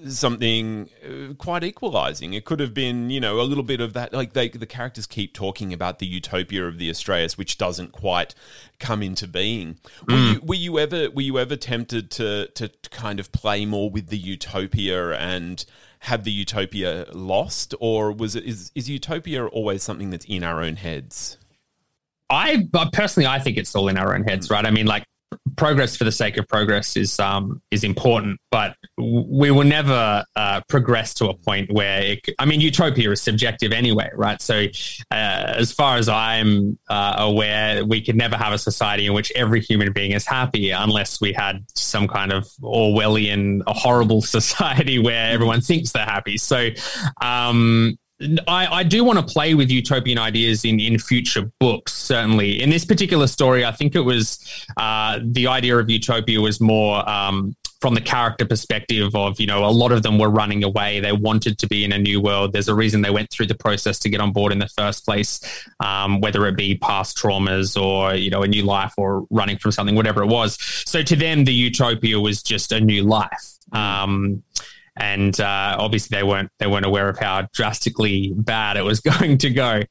something 0.08 0.90
uh, 1.06 1.34
quite 1.36 1.64
equalizing. 1.64 2.34
It 2.34 2.46
could 2.46 2.60
have 2.60 2.74
been, 2.74 3.10
you 3.10 3.20
know, 3.20 3.40
a 3.40 3.44
little 3.44 3.64
bit 3.64 3.80
of 3.80 3.94
that. 3.94 4.14
Like 4.14 4.34
they, 4.34 4.50
the 4.50 4.66
characters 4.66 5.06
keep 5.06 5.34
talking 5.34 5.72
about 5.72 6.00
the 6.00 6.06
utopia 6.06 6.66
of 6.68 6.78
the 6.78 6.90
Australis, 6.90 7.38
which 7.38 7.58
doesn't 7.58 7.92
quite 7.92 8.36
come 8.80 9.02
into 9.02 9.28
being. 9.28 9.80
Were, 10.08 10.16
you, 10.16 10.42
were 10.44 10.56
you 10.56 10.80
ever 10.80 11.10
were 11.12 11.22
you 11.22 11.40
ever 11.40 11.56
tempted 11.56 12.12
to 12.12 12.48
to 12.56 12.70
kind 12.92 13.20
of 13.20 13.32
play 13.32 13.66
more 13.66 13.90
with 13.90 14.08
the 14.08 14.18
utopia 14.18 15.16
and 15.18 15.64
have 16.04 16.26
the 16.26 16.32
utopia 16.32 17.06
lost, 17.14 17.74
or 17.80 18.12
was 18.12 18.36
it 18.36 18.44
is 18.44 18.72
is 18.76 18.90
utopia 18.90 19.46
always 19.46 19.84
something 19.84 20.10
that's 20.10 20.26
in 20.26 20.44
our 20.44 20.62
own 20.62 20.76
heads? 20.76 21.38
I 22.30 22.68
personally, 22.92 23.28
I 23.28 23.40
think 23.40 23.58
it's 23.58 23.74
all 23.74 23.88
in 23.88 23.98
our 23.98 24.14
own 24.14 24.24
heads, 24.24 24.48
mm. 24.48 24.52
right? 24.52 24.66
I 24.66 24.72
mean, 24.72 24.86
like 24.86 25.06
progress 25.56 25.96
for 25.96 26.04
the 26.04 26.12
sake 26.12 26.38
of 26.38 26.48
progress 26.48 26.96
is 26.96 27.20
um 27.20 27.62
is 27.72 27.84
important, 27.84 28.40
but 28.52 28.76
we 28.98 29.52
will 29.52 29.64
never 29.64 30.24
uh, 30.36 30.62
progress 30.70 31.14
to 31.16 31.28
a 31.28 31.34
point 31.34 31.72
where 31.72 32.02
it, 32.02 32.20
I 32.40 32.46
mean, 32.46 32.62
utopia 32.62 33.12
is 33.12 33.22
subjective 33.22 33.72
anyway, 33.72 34.10
right? 34.14 34.42
So, 34.42 34.66
uh, 35.12 35.54
as 35.58 35.72
far 35.72 35.98
as 35.98 36.08
I'm 36.08 36.78
uh, 36.90 37.16
aware, 37.18 37.84
we 37.86 38.02
could 38.02 38.16
never 38.16 38.38
have 38.38 38.54
a 38.54 38.58
society 38.58 39.08
in 39.08 39.14
which 39.14 39.32
every 39.36 39.62
human 39.62 39.92
being 39.92 40.12
is 40.12 40.26
happy 40.26 40.70
unless 40.72 41.20
we 41.20 41.34
had 41.34 41.66
some 41.76 42.08
kind 42.08 42.32
of 42.32 42.46
Orwellian, 42.62 43.62
horrible 43.68 44.22
society 44.38 45.00
where 45.00 45.32
everyone 45.32 45.62
thinks 45.62 45.92
they're 45.92 46.06
happy. 46.06 46.38
So, 46.38 46.70
um, 47.22 47.98
I, 48.48 48.68
I 48.68 48.84
do 48.84 49.04
want 49.04 49.20
to 49.20 49.34
play 49.34 49.54
with 49.54 49.70
utopian 49.70 50.18
ideas 50.18 50.66
in, 50.66 50.80
in 50.80 50.98
future 51.00 51.52
books, 51.60 51.94
certainly. 51.94 52.62
In 52.62 52.70
this 52.70 52.86
particular 52.86 53.28
story, 53.28 53.66
I 53.66 53.72
think 53.72 53.96
it 53.96 54.02
was 54.02 54.40
uh, 54.78 55.20
the 55.24 55.48
idea 55.48 55.78
of 55.78 55.90
utopia 55.90 56.40
was 56.40 56.62
more 56.62 57.08
um, 57.10 57.56
from 57.82 57.96
the 57.96 58.02
character 58.02 58.46
perspective 58.46 59.14
of, 59.14 59.40
you 59.42 59.46
know, 59.46 59.66
a 59.66 59.70
lot 59.70 59.92
of 59.92 60.04
them 60.04 60.18
were 60.18 60.30
running 60.30 60.64
away. 60.64 61.02
They 61.02 61.12
wanted 61.12 61.58
to 61.60 61.68
be 61.68 61.84
in 61.84 61.92
a 61.92 61.98
new 61.98 62.22
world. 62.22 62.54
There's 62.54 62.70
a 62.70 62.76
reason 62.76 63.02
they 63.02 63.10
went 63.10 63.30
through 63.30 63.48
the 63.48 63.56
process 63.56 64.00
to 64.00 64.10
get 64.10 64.22
on 64.22 64.32
board 64.32 64.54
in 64.54 64.60
the 64.60 64.70
first 64.70 65.04
place, 65.04 65.42
um, 65.82 66.22
whether 66.22 66.46
it 66.48 66.56
be 66.56 66.78
past 66.78 67.18
traumas 67.18 67.76
or, 67.80 68.16
you 68.16 68.30
know, 68.30 68.42
a 68.42 68.48
new 68.48 68.64
life 68.64 68.94
or 68.98 69.28
running 69.30 69.58
from 69.58 69.72
something, 69.74 69.96
whatever 69.96 70.24
it 70.24 70.28
was. 70.28 70.58
So 70.86 71.04
to 71.04 71.16
them, 71.16 71.44
the 71.44 71.54
utopia 71.54 72.20
was 72.20 72.42
just 72.42 72.72
a 72.72 72.80
new 72.80 73.04
life. 73.04 73.58
Um, 73.74 74.44
and 74.96 75.40
uh, 75.40 75.76
obviously 75.80 76.16
they 76.18 76.24
weren't 76.24 76.50
they 76.60 76.68
weren't 76.68 76.86
aware 76.86 77.10
of 77.10 77.18
how 77.18 77.48
drastically 77.54 78.34
bad 78.36 78.78
it 78.78 78.84
was 78.84 79.00
going 79.20 79.38
to 79.40 79.50
go. 79.50 79.82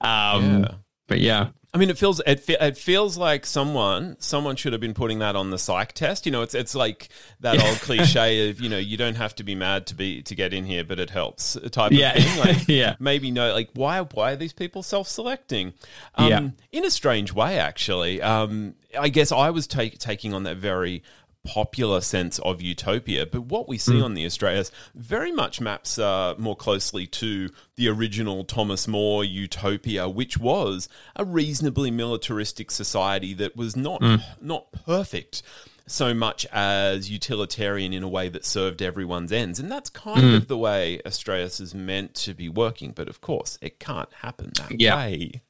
Um, 0.00 0.62
Yeah. 0.62 0.68
But 1.08 1.20
yeah, 1.20 1.50
I 1.72 1.78
mean, 1.78 1.88
it 1.88 1.98
feels 1.98 2.20
it, 2.26 2.40
fe- 2.40 2.56
it 2.60 2.76
feels 2.76 3.16
like 3.16 3.46
someone 3.46 4.16
someone 4.18 4.56
should 4.56 4.72
have 4.72 4.80
been 4.80 4.92
putting 4.94 5.20
that 5.20 5.36
on 5.36 5.50
the 5.50 5.58
psych 5.58 5.92
test. 5.92 6.26
You 6.26 6.32
know, 6.32 6.42
it's 6.42 6.52
it's 6.52 6.74
like 6.74 7.10
that 7.40 7.62
old 7.62 7.76
cliche 7.80 8.50
of 8.50 8.60
you 8.60 8.68
know 8.68 8.76
you 8.78 8.96
don't 8.96 9.14
have 9.14 9.32
to 9.36 9.44
be 9.44 9.54
mad 9.54 9.86
to 9.86 9.94
be 9.94 10.20
to 10.22 10.34
get 10.34 10.52
in 10.52 10.64
here, 10.64 10.82
but 10.82 10.98
it 10.98 11.10
helps 11.10 11.56
type 11.70 11.92
Yeah. 11.92 12.16
of 12.16 12.24
thing. 12.24 12.38
Like 12.40 12.64
Yeah. 12.68 12.96
maybe 12.98 13.30
no, 13.30 13.52
like 13.52 13.70
why 13.74 14.00
why 14.00 14.32
are 14.32 14.36
these 14.36 14.52
people 14.52 14.82
self 14.82 15.06
selecting? 15.06 15.74
Um, 16.16 16.28
Yeah. 16.28 16.48
in 16.72 16.84
a 16.84 16.90
strange 16.90 17.32
way, 17.32 17.56
actually. 17.56 18.20
Um, 18.20 18.74
I 18.98 19.08
guess 19.08 19.30
I 19.30 19.50
was 19.50 19.68
take, 19.68 19.98
taking 19.98 20.34
on 20.34 20.42
that 20.44 20.56
very 20.56 21.04
popular 21.46 22.00
sense 22.00 22.38
of 22.40 22.60
utopia, 22.60 23.24
but 23.26 23.42
what 23.42 23.68
we 23.68 23.78
see 23.78 24.00
on 24.02 24.14
the 24.14 24.26
Australias 24.26 24.70
very 24.94 25.32
much 25.32 25.60
maps 25.60 25.98
uh, 25.98 26.34
more 26.38 26.56
closely 26.56 27.06
to 27.06 27.50
the 27.76 27.88
original 27.88 28.44
Thomas 28.44 28.86
More 28.88 29.24
utopia, 29.24 30.08
which 30.08 30.36
was 30.38 30.88
a 31.14 31.24
reasonably 31.24 31.90
militaristic 31.90 32.70
society 32.70 33.32
that 33.34 33.56
was 33.56 33.76
not 33.76 34.02
not 34.40 34.72
perfect 34.72 35.42
so 35.88 36.12
much 36.12 36.44
as 36.52 37.08
utilitarian 37.10 37.92
in 37.92 38.02
a 38.02 38.08
way 38.08 38.28
that 38.28 38.44
served 38.44 38.82
everyone's 38.82 39.30
ends. 39.30 39.60
And 39.60 39.70
that's 39.70 39.88
kind 39.88 40.34
of 40.34 40.48
the 40.48 40.58
way 40.58 41.00
Australis 41.06 41.60
is 41.60 41.76
meant 41.76 42.14
to 42.16 42.34
be 42.34 42.48
working. 42.48 42.90
But 42.90 43.08
of 43.08 43.20
course, 43.20 43.56
it 43.62 43.78
can't 43.78 44.12
happen 44.12 44.50
that 44.58 44.80
Yeah. 44.80 44.96
way. 44.96 45.42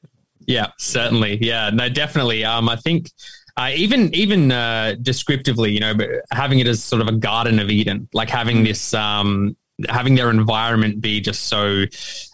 Yeah, 0.45 0.67
certainly. 0.77 1.39
Yeah, 1.41 1.71
no, 1.71 1.89
definitely. 1.89 2.45
Um, 2.45 2.69
I 2.69 2.75
think 2.75 3.09
uh, 3.57 3.71
even 3.75 4.13
even 4.13 4.51
uh, 4.51 4.95
descriptively, 5.01 5.71
you 5.71 5.79
know, 5.79 5.93
having 6.31 6.59
it 6.59 6.67
as 6.67 6.83
sort 6.83 7.01
of 7.01 7.07
a 7.07 7.11
Garden 7.11 7.59
of 7.59 7.71
Eden, 7.71 8.07
like 8.13 8.29
having 8.29 8.63
this, 8.63 8.93
um, 8.93 9.57
having 9.89 10.15
their 10.15 10.29
environment 10.29 11.01
be 11.01 11.21
just 11.21 11.43
so, 11.43 11.83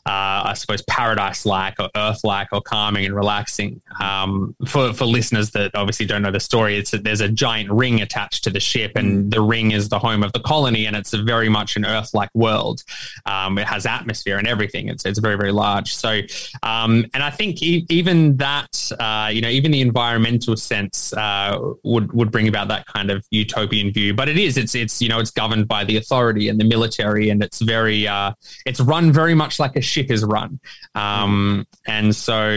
uh, 0.06 0.44
I 0.46 0.54
suppose, 0.56 0.82
paradise-like 0.84 1.76
or 1.80 1.90
Earth-like 1.96 2.50
or 2.52 2.62
calming 2.62 3.06
and 3.06 3.16
relaxing. 3.16 3.82
Um, 4.00 4.56
for 4.66 4.94
for 4.94 5.06
listeners 5.06 5.52
that 5.52 5.76
obviously 5.76 6.06
don't 6.06 6.22
know 6.22 6.32
the 6.32 6.40
story, 6.40 6.78
it's 6.78 6.92
that 6.92 7.04
there's 7.04 7.22
a 7.22 7.30
giant 7.30 7.70
ring 7.72 8.02
attached 8.02 8.44
to 8.46 8.50
the 8.50 8.60
ship, 8.60 8.94
and 8.96 9.32
the 9.32 9.42
ring 9.42 9.72
is 9.72 9.90
the 9.90 10.00
home 10.00 10.24
of 10.24 10.32
the 10.34 10.40
colony, 10.40 10.86
and 10.86 10.96
it's 10.96 11.14
a 11.14 11.22
very 11.22 11.50
much 11.50 11.76
an 11.76 11.86
Earth-like 11.86 12.30
world. 12.34 12.84
Um, 13.26 13.58
it 13.58 13.68
has 13.68 13.86
atmosphere 13.86 14.38
and 14.38 14.48
everything. 14.48 14.88
It's 14.88 15.06
it's 15.06 15.20
very 15.20 15.36
very 15.36 15.52
large. 15.52 15.94
So, 15.94 16.22
um, 16.64 17.06
and 17.14 17.24
I 17.24 17.30
think 17.30 17.62
e- 17.62 17.86
even 17.90 18.38
that, 18.38 18.92
uh, 19.00 19.30
you 19.32 19.42
know, 19.42 19.50
even 19.50 19.72
the 19.72 19.82
environmental 19.82 20.56
sense 20.56 21.14
uh, 21.14 21.60
would 21.84 22.12
would 22.14 22.32
bring 22.32 22.48
about 22.48 22.70
that 22.70 22.86
kind 22.88 23.12
of 23.12 23.26
utopian 23.32 23.92
view. 23.92 24.14
But 24.14 24.30
it 24.30 24.38
is 24.38 24.58
it's 24.58 24.76
it's 24.76 25.02
you 25.02 25.10
know 25.10 25.20
it's 25.20 25.32
governed 25.32 25.68
by 25.68 25.84
the 25.84 25.98
authority 25.98 26.48
and 26.50 26.60
the 26.60 26.66
military, 26.66 27.30
and 27.34 27.44
it's 27.44 27.60
very 27.60 28.08
uh, 28.08 28.32
it's 28.66 28.80
run 28.80 29.12
very 29.12 29.36
much 29.36 29.60
like 29.60 29.76
a 29.76 29.82
ship 29.82 30.10
is 30.10 30.24
run. 30.24 30.60
Um, 30.96 31.68
and 31.86 32.16
so 32.16 32.50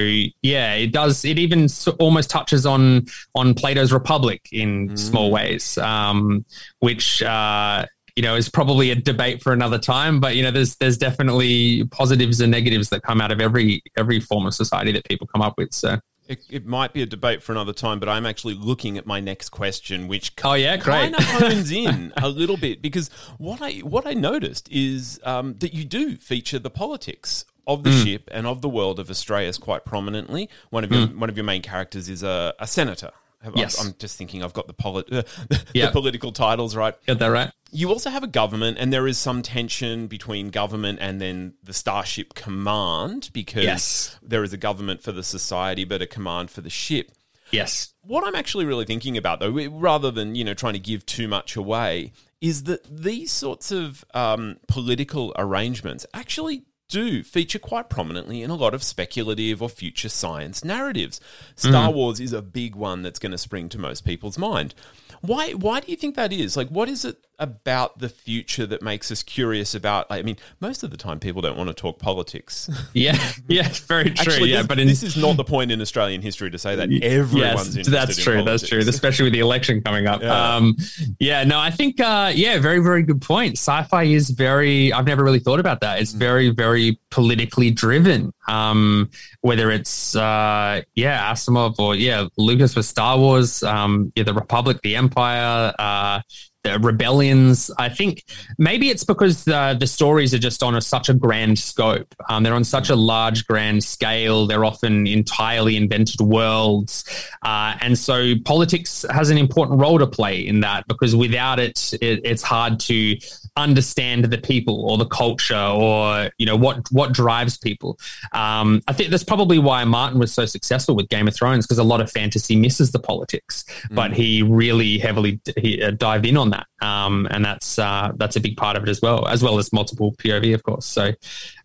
yeah, 0.42 0.74
it 0.74 0.92
does. 0.92 1.24
It 1.24 1.38
even 1.38 1.66
almost 1.98 2.30
touches 2.30 2.64
on 2.66 3.06
on 3.34 3.54
Plato's 3.54 3.92
Republic 3.92 4.46
in 4.52 4.96
small 4.96 5.30
ways, 5.30 5.76
um, 5.78 6.44
which. 6.78 7.22
Uh, 7.22 7.86
you 8.14 8.22
know, 8.22 8.34
is 8.34 8.48
probably 8.48 8.90
a 8.90 8.94
debate 8.94 9.42
for 9.42 9.52
another 9.52 9.78
time. 9.78 10.20
But 10.20 10.36
you 10.36 10.42
know, 10.42 10.50
there's 10.50 10.76
there's 10.76 10.96
definitely 10.96 11.84
positives 11.88 12.40
and 12.40 12.50
negatives 12.50 12.88
that 12.88 13.02
come 13.02 13.20
out 13.20 13.30
of 13.30 13.42
every 13.42 13.82
every 13.94 14.20
form 14.20 14.46
of 14.46 14.54
society 14.54 14.90
that 14.92 15.04
people 15.04 15.26
come 15.26 15.42
up 15.42 15.52
with. 15.58 15.74
So, 15.74 15.98
It, 16.28 16.44
it 16.50 16.66
might 16.66 16.92
be 16.92 17.02
a 17.02 17.06
debate 17.06 17.42
for 17.42 17.52
another 17.52 17.72
time, 17.72 18.00
but 18.00 18.08
I'm 18.08 18.26
actually 18.26 18.54
looking 18.54 18.98
at 18.98 19.06
my 19.06 19.20
next 19.20 19.50
question, 19.50 20.08
which 20.08 20.32
oh 20.44 20.54
yeah, 20.54 20.76
great. 20.76 21.12
kind 21.12 21.14
of 21.14 21.24
hones 21.24 21.70
in 21.84 22.12
a 22.16 22.28
little 22.28 22.56
bit 22.56 22.82
because 22.82 23.08
what 23.38 23.60
I 23.62 23.78
what 23.78 24.06
I 24.06 24.12
noticed 24.14 24.68
is 24.70 25.20
um, 25.24 25.54
that 25.58 25.72
you 25.74 25.84
do 25.84 26.16
feature 26.16 26.58
the 26.58 26.70
politics 26.70 27.44
of 27.66 27.82
the 27.82 27.90
ship 27.90 28.28
and 28.32 28.46
of 28.46 28.62
the 28.62 28.68
world 28.68 28.98
of 29.00 29.10
Australis 29.10 29.58
quite 29.58 29.84
prominently. 29.84 30.48
One 30.70 30.84
of 30.84 30.92
your 30.92 31.06
one 31.08 31.28
of 31.28 31.36
your 31.36 31.44
main 31.44 31.62
characters 31.62 32.08
is 32.08 32.22
a, 32.22 32.54
a 32.58 32.66
senator. 32.66 33.10
Have-. 33.42 33.56
Yes. 33.56 33.84
I'm 33.84 33.94
just 33.98 34.16
thinking 34.16 34.42
I've 34.42 34.54
got 34.54 34.66
the, 34.66 34.72
polit- 34.72 35.12
uh, 35.12 35.22
the 35.48 35.64
Yeah. 35.74 35.90
political 35.90 36.32
titles 36.32 36.74
right. 36.74 36.94
Get 37.06 37.18
that 37.20 37.26
right? 37.28 37.50
You 37.72 37.90
also 37.90 38.10
have 38.10 38.22
a 38.22 38.28
government, 38.28 38.78
and 38.78 38.92
there 38.92 39.06
is 39.06 39.18
some 39.18 39.42
tension 39.42 40.06
between 40.06 40.50
government 40.50 40.98
and 41.00 41.20
then 41.20 41.54
the 41.62 41.72
Starship 41.72 42.34
Command 42.34 43.30
because 43.32 43.64
Yes. 43.64 44.18
there 44.22 44.44
is 44.44 44.52
a 44.52 44.56
government 44.56 45.02
for 45.02 45.12
the 45.12 45.22
society, 45.22 45.84
but 45.84 46.00
a 46.00 46.06
command 46.06 46.50
for 46.50 46.60
the 46.60 46.70
ship. 46.70 47.10
Yes. 47.50 47.92
What 48.02 48.26
I'm 48.26 48.34
actually 48.34 48.64
really 48.64 48.84
thinking 48.84 49.16
about, 49.16 49.40
though, 49.40 49.50
rather 49.68 50.10
than 50.10 50.34
you 50.34 50.44
know 50.44 50.54
trying 50.54 50.74
to 50.74 50.78
give 50.78 51.04
too 51.06 51.28
much 51.28 51.56
away, 51.56 52.12
is 52.40 52.64
that 52.64 52.84
these 52.84 53.32
sorts 53.32 53.70
of 53.72 54.04
um, 54.14 54.56
political 54.68 55.32
arrangements 55.36 56.06
actually 56.14 56.64
do 56.88 57.24
feature 57.24 57.58
quite 57.58 57.88
prominently 57.90 58.42
in 58.42 58.50
a 58.50 58.54
lot 58.54 58.72
of 58.72 58.80
speculative 58.82 59.60
or 59.60 59.68
future 59.68 60.08
science 60.08 60.64
narratives. 60.64 61.20
Star 61.56 61.90
Wars 61.90 62.20
is 62.20 62.32
a 62.32 62.40
big 62.42 62.76
one 62.76 63.02
that's 63.02 63.18
going 63.18 63.32
to 63.32 63.38
spring 63.38 63.68
to 63.70 63.78
most 63.78 64.04
people's 64.04 64.38
mind. 64.38 64.72
Why? 65.20 65.50
Why 65.52 65.80
do 65.80 65.90
you 65.90 65.96
think 65.96 66.14
that 66.14 66.32
is? 66.32 66.56
Like, 66.56 66.68
what 66.68 66.88
is 66.88 67.04
it 67.04 67.25
about 67.38 67.98
the 67.98 68.08
future 68.08 68.66
that 68.66 68.82
makes 68.82 69.10
us 69.10 69.22
curious 69.22 69.74
about? 69.74 70.06
I 70.10 70.22
mean, 70.22 70.36
most 70.60 70.82
of 70.82 70.90
the 70.90 70.96
time, 70.96 71.20
people 71.20 71.42
don't 71.42 71.56
want 71.56 71.68
to 71.68 71.74
talk 71.74 71.98
politics. 71.98 72.70
Yeah. 72.94 73.18
Yeah. 73.46 73.68
Very 73.88 74.10
true. 74.10 74.32
Actually, 74.32 74.50
yeah. 74.52 74.58
this, 74.58 74.66
But 74.68 74.78
in 74.78 74.88
this 74.88 75.02
is 75.02 75.16
not 75.18 75.36
the 75.36 75.44
point 75.44 75.70
in 75.70 75.80
Australian 75.82 76.22
history 76.22 76.50
to 76.50 76.58
say 76.58 76.76
that 76.76 76.88
everyone's 77.02 77.34
yes, 77.36 77.66
interested 77.68 77.90
that's 77.92 78.16
true. 78.16 78.42
That's 78.42 78.66
true. 78.66 78.78
Especially 78.78 79.24
with 79.24 79.32
the 79.34 79.40
election 79.40 79.82
coming 79.82 80.06
up. 80.06 80.20
Yeah. 80.26 80.56
Um, 80.56 80.76
yeah. 81.20 81.44
No, 81.44 81.58
I 81.58 81.70
think. 81.70 82.00
Uh, 82.00 82.32
yeah. 82.34 82.58
Very, 82.58 82.78
very 82.78 83.02
good 83.02 83.20
point. 83.20 83.52
Sci-fi 83.58 84.04
is 84.04 84.30
very. 84.30 84.92
I've 84.92 85.06
never 85.06 85.22
really 85.22 85.40
thought 85.40 85.60
about 85.60 85.80
that. 85.80 86.00
It's 86.00 86.12
Mm. 86.14 86.18
very, 86.18 86.50
very 86.50 86.98
politically 87.10 87.70
driven. 87.70 88.32
Um, 88.48 89.10
whether 89.42 89.70
it's 89.70 90.16
uh, 90.16 90.82
yeah, 90.94 91.30
Asimov 91.32 91.78
or 91.78 91.94
yeah, 91.94 92.26
Lucas 92.38 92.74
with 92.74 92.86
Star 92.86 93.18
Wars. 93.18 93.62
Um, 93.62 94.12
yeah, 94.16 94.24
the 94.24 94.34
Republic, 94.34 94.78
the 94.82 94.96
Empire. 94.96 95.74
Uh, 95.78 96.20
the 96.66 96.78
rebellions. 96.80 97.70
I 97.78 97.88
think 97.88 98.24
maybe 98.58 98.90
it's 98.90 99.04
because 99.04 99.44
the, 99.44 99.76
the 99.78 99.86
stories 99.86 100.34
are 100.34 100.38
just 100.38 100.62
on 100.62 100.74
a, 100.74 100.80
such 100.80 101.08
a 101.08 101.14
grand 101.14 101.58
scope. 101.58 102.14
Um, 102.28 102.42
they're 102.42 102.54
on 102.54 102.64
such 102.64 102.90
a 102.90 102.96
large, 102.96 103.46
grand 103.46 103.84
scale. 103.84 104.46
They're 104.46 104.64
often 104.64 105.06
entirely 105.06 105.76
invented 105.76 106.20
worlds. 106.20 107.04
Uh, 107.42 107.76
and 107.80 107.98
so 107.98 108.34
politics 108.44 109.04
has 109.10 109.30
an 109.30 109.38
important 109.38 109.80
role 109.80 109.98
to 109.98 110.06
play 110.06 110.46
in 110.46 110.60
that 110.60 110.86
because 110.88 111.14
without 111.14 111.58
it, 111.58 111.92
it 112.00 112.20
it's 112.24 112.42
hard 112.42 112.80
to 112.80 113.16
understand 113.56 114.24
the 114.24 114.38
people 114.38 114.88
or 114.88 114.98
the 114.98 115.06
culture 115.06 115.56
or 115.56 116.30
you 116.38 116.46
know 116.46 116.56
what 116.56 116.90
what 116.90 117.12
drives 117.12 117.56
people. 117.56 117.98
Um, 118.32 118.82
I 118.86 118.92
think 118.92 119.10
that's 119.10 119.24
probably 119.24 119.58
why 119.58 119.84
Martin 119.84 120.18
was 120.18 120.32
so 120.32 120.46
successful 120.46 120.94
with 120.94 121.08
Game 121.08 121.26
of 121.28 121.34
Thrones 121.34 121.66
because 121.66 121.78
a 121.78 121.84
lot 121.84 122.00
of 122.00 122.10
fantasy 122.10 122.56
misses 122.56 122.92
the 122.92 122.98
politics, 122.98 123.64
mm. 123.90 123.94
but 123.94 124.12
he 124.12 124.42
really 124.42 124.98
heavily 124.98 125.40
he, 125.56 125.82
uh, 125.82 125.90
dived 125.92 126.26
in 126.26 126.36
on 126.36 126.50
that, 126.50 126.66
um, 126.80 127.26
and 127.30 127.44
that's 127.44 127.78
uh, 127.78 128.12
that's 128.16 128.36
a 128.36 128.40
big 128.40 128.56
part 128.56 128.76
of 128.76 128.82
it 128.82 128.88
as 128.88 129.00
well, 129.00 129.26
as 129.28 129.42
well 129.42 129.58
as 129.58 129.72
multiple 129.72 130.12
POV, 130.12 130.54
of 130.54 130.62
course. 130.62 130.86
So, 130.86 131.12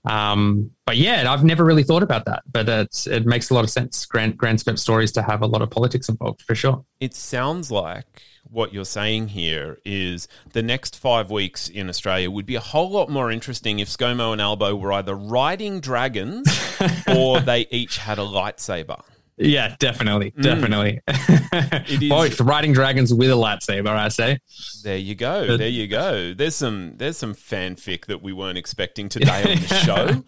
um, 0.05 0.71
but 0.91 0.97
yeah, 0.97 1.31
I've 1.31 1.45
never 1.45 1.63
really 1.63 1.83
thought 1.83 2.03
about 2.03 2.25
that, 2.25 2.43
but 2.51 2.67
it 2.67 3.25
makes 3.25 3.49
a 3.49 3.53
lot 3.53 3.63
of 3.63 3.69
sense. 3.69 4.05
Grand 4.05 4.37
grand 4.37 4.59
scope 4.59 4.77
stories 4.77 5.13
to 5.13 5.21
have 5.21 5.41
a 5.41 5.45
lot 5.45 5.61
of 5.61 5.69
politics 5.69 6.09
involved 6.09 6.41
for 6.41 6.53
sure. 6.53 6.83
It 6.99 7.13
sounds 7.13 7.71
like 7.71 8.03
what 8.49 8.73
you're 8.73 8.83
saying 8.83 9.29
here 9.29 9.77
is 9.85 10.27
the 10.51 10.61
next 10.61 10.99
five 10.99 11.31
weeks 11.31 11.69
in 11.69 11.87
Australia 11.87 12.29
would 12.29 12.45
be 12.45 12.55
a 12.55 12.59
whole 12.59 12.89
lot 12.89 13.09
more 13.09 13.31
interesting 13.31 13.79
if 13.79 13.87
ScoMo 13.87 14.33
and 14.33 14.41
Albo 14.41 14.75
were 14.75 14.91
either 14.91 15.15
riding 15.15 15.79
dragons 15.79 16.45
or 17.15 17.39
they 17.39 17.67
each 17.71 17.97
had 17.97 18.19
a 18.19 18.23
lightsaber. 18.23 19.01
Yeah, 19.37 19.77
definitely, 19.79 20.31
mm. 20.31 20.43
definitely. 20.43 20.99
Mm. 21.07 22.09
Both 22.09 22.41
riding 22.41 22.73
dragons 22.73 23.13
with 23.13 23.31
a 23.31 23.35
lightsaber, 23.35 23.87
I 23.87 24.09
say. 24.09 24.39
There 24.83 24.97
you 24.97 25.15
go. 25.15 25.55
There 25.55 25.69
you 25.69 25.87
go. 25.87 26.33
There's 26.33 26.55
some 26.55 26.97
there's 26.97 27.17
some 27.17 27.33
fanfic 27.33 28.07
that 28.07 28.21
we 28.21 28.33
weren't 28.33 28.57
expecting 28.57 29.07
today 29.07 29.53
on 29.53 29.61
the 29.61 29.67
show, 29.85 30.23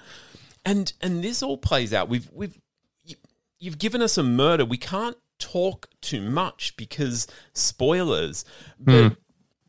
and 0.66 0.94
and 1.02 1.24
this 1.24 1.44
all 1.44 1.58
plays 1.58 1.94
out. 1.94 2.10
We've 2.10 2.30
we've 2.32 2.60
you've 3.60 3.78
given 3.78 4.02
us 4.02 4.18
a 4.18 4.24
murder. 4.24 4.66
We 4.66 4.78
can't 4.78 5.18
talk 5.40 5.90
too 6.02 6.22
much 6.22 6.76
because 6.78 7.28
spoilers. 7.54 8.44
But 8.80 8.92
mm. 8.92 9.18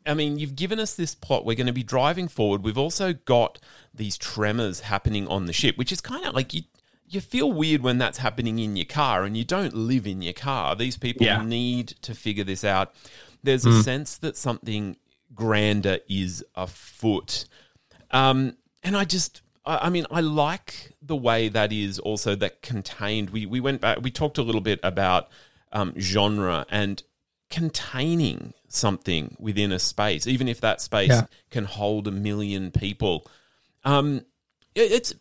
I 0.06 0.14
mean, 0.14 0.38
you've 0.38 0.56
given 0.56 0.80
us 0.80 0.94
this 0.94 1.14
plot. 1.14 1.44
We're 1.44 1.56
going 1.56 1.68
to 1.68 1.72
be 1.72 1.84
driving 1.84 2.28
forward. 2.28 2.64
We've 2.64 2.78
also 2.78 3.12
got 3.12 3.60
these 3.94 4.18
tremors 4.18 4.80
happening 4.80 5.28
on 5.28 5.46
the 5.46 5.52
ship, 5.52 5.78
which 5.78 5.92
is 5.92 6.00
kind 6.00 6.24
of 6.26 6.34
like 6.34 6.52
you. 6.52 6.62
You 7.06 7.20
feel 7.20 7.52
weird 7.52 7.82
when 7.82 7.98
that's 7.98 8.18
happening 8.18 8.58
in 8.58 8.76
your 8.76 8.86
car, 8.86 9.24
and 9.24 9.36
you 9.36 9.44
don't 9.44 9.74
live 9.74 10.06
in 10.06 10.22
your 10.22 10.32
car. 10.32 10.74
These 10.74 10.96
people 10.96 11.26
yeah. 11.26 11.44
need 11.44 11.88
to 12.02 12.14
figure 12.14 12.44
this 12.44 12.64
out. 12.64 12.92
There's 13.42 13.64
mm. 13.64 13.72
a 13.72 13.74
hmm. 13.74 13.80
sense 13.82 14.16
that 14.18 14.36
something 14.36 14.96
grander 15.34 15.98
is 16.08 16.44
afoot, 16.56 17.44
um, 18.10 18.56
and 18.82 18.96
I 18.96 19.04
just 19.04 19.42
I 19.66 19.88
mean, 19.88 20.06
I 20.10 20.20
like 20.20 20.92
the 21.00 21.16
way 21.16 21.48
that 21.48 21.72
is 21.72 21.98
also 21.98 22.34
that 22.36 22.60
contained. 22.60 23.30
We 23.30 23.46
we 23.46 23.60
went 23.60 23.80
back. 23.80 23.98
We 24.02 24.10
talked 24.10 24.38
a 24.38 24.42
little 24.42 24.60
bit 24.60 24.78
about 24.82 25.28
um, 25.72 25.94
genre 25.98 26.66
and 26.70 27.02
containing 27.50 28.52
something 28.68 29.36
within 29.38 29.72
a 29.72 29.78
space, 29.78 30.26
even 30.26 30.48
if 30.48 30.60
that 30.60 30.80
space 30.80 31.10
yeah. 31.10 31.26
can 31.50 31.64
hold 31.64 32.06
a 32.08 32.10
million 32.10 32.70
people. 32.70 33.26
Um, 33.84 34.24
it's, 34.74 35.14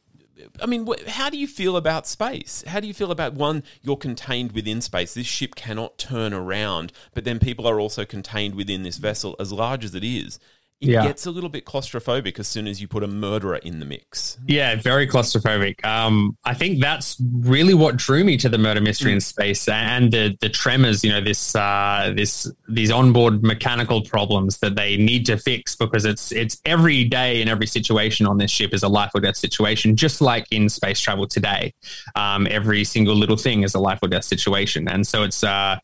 I 0.62 0.66
mean, 0.66 0.88
how 1.08 1.30
do 1.30 1.38
you 1.38 1.48
feel 1.48 1.78
about 1.78 2.08
space? 2.08 2.64
How 2.68 2.80
do 2.80 2.88
you 2.88 2.94
feel 2.94 3.12
about 3.12 3.34
one, 3.34 3.64
you're 3.82 3.98
contained 3.98 4.54
within 4.54 4.82
space? 4.82 5.14
This 5.14 5.28
ship 5.28 5.56
cannot 5.56 5.98
turn 5.98 6.34
around, 6.34 6.92
but 7.14 7.24
then 7.24 7.40
people 7.40 7.68
are 7.68 7.80
also 7.80 8.04
contained 8.04 8.56
within 8.56 8.84
this 8.84 8.98
vessel, 8.98 9.36
as 9.40 9.52
large 9.52 9.86
as 9.86 9.94
it 9.94 10.04
is 10.04 10.40
it 10.82 10.90
yeah. 10.90 11.04
gets 11.04 11.26
a 11.26 11.32
little 11.32 11.50
bit 11.50 11.66
claustrophobic 11.66 12.40
as 12.40 12.48
soon 12.48 12.68
as 12.68 12.82
you 12.82 12.88
put 12.88 13.04
a 13.04 13.08
murderer 13.08 13.56
in 13.56 13.80
the 13.80 13.86
mix. 13.86 14.38
Yeah, 14.48 14.76
very 14.76 15.08
claustrophobic. 15.08 15.84
Um, 15.86 16.38
I 16.44 16.54
think 16.54 16.82
that's 16.82 17.22
really 17.40 17.74
what 17.74 17.96
drew 17.96 18.24
me 18.24 18.38
to 18.38 18.50
the 18.50 18.58
murder 18.58 18.82
mystery 18.82 19.12
mm. 19.12 19.16
in 19.16 19.22
space 19.22 19.68
and 19.68 20.12
the 20.12 20.38
the 20.42 20.50
tremors. 20.50 21.04
You 21.04 21.12
know, 21.12 21.22
this 21.22 21.56
uh, 21.56 22.14
this 22.16 22.52
these 22.68 22.92
onboard 22.92 23.44
mechanical 23.44 24.02
problems 24.02 24.58
that 24.60 24.76
they 24.76 24.98
need 24.98 25.26
to 25.28 25.38
fix 25.38 25.76
because 25.76 26.06
it's 26.06 26.32
it's 26.32 26.60
every 26.66 27.06
day 27.06 27.42
in 27.42 27.48
every 27.48 27.68
situation 27.68 28.28
on 28.28 28.38
this 28.38 28.52
ship 28.52 28.74
is 28.74 28.84
a 28.84 28.90
life 28.90 29.12
or 29.16 29.22
death 29.22 29.38
situation, 29.38 29.96
just 29.96 30.22
like 30.22 30.46
in 30.52 30.68
space 30.68 31.00
travel 31.00 31.28
today. 31.28 31.74
Um, 32.16 32.46
every 32.50 32.84
single 32.84 33.16
little 33.16 33.38
thing 33.38 33.64
is 33.64 33.74
a 33.74 33.80
life 33.80 34.00
or 34.02 34.10
death 34.10 34.26
situation, 34.26 34.88
and 34.88 35.08
so 35.08 35.24
it's. 35.24 35.44
Uh, 35.44 35.80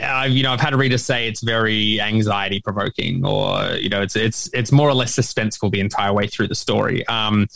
I, 0.00 0.26
you 0.26 0.42
know, 0.42 0.52
I've 0.52 0.60
had 0.60 0.74
readers 0.74 1.04
say 1.04 1.28
it's 1.28 1.40
very 1.40 2.00
anxiety 2.00 2.60
provoking, 2.60 3.24
or 3.24 3.72
you 3.72 3.88
know, 3.88 4.02
it's 4.02 4.16
it's 4.16 4.50
it's 4.52 4.72
more 4.72 4.88
or 4.88 4.94
less 4.94 5.14
suspenseful 5.14 5.70
the 5.70 5.80
entire 5.80 6.12
way 6.12 6.26
through 6.26 6.48
the 6.48 6.54
story. 6.54 7.06
Um, 7.06 7.48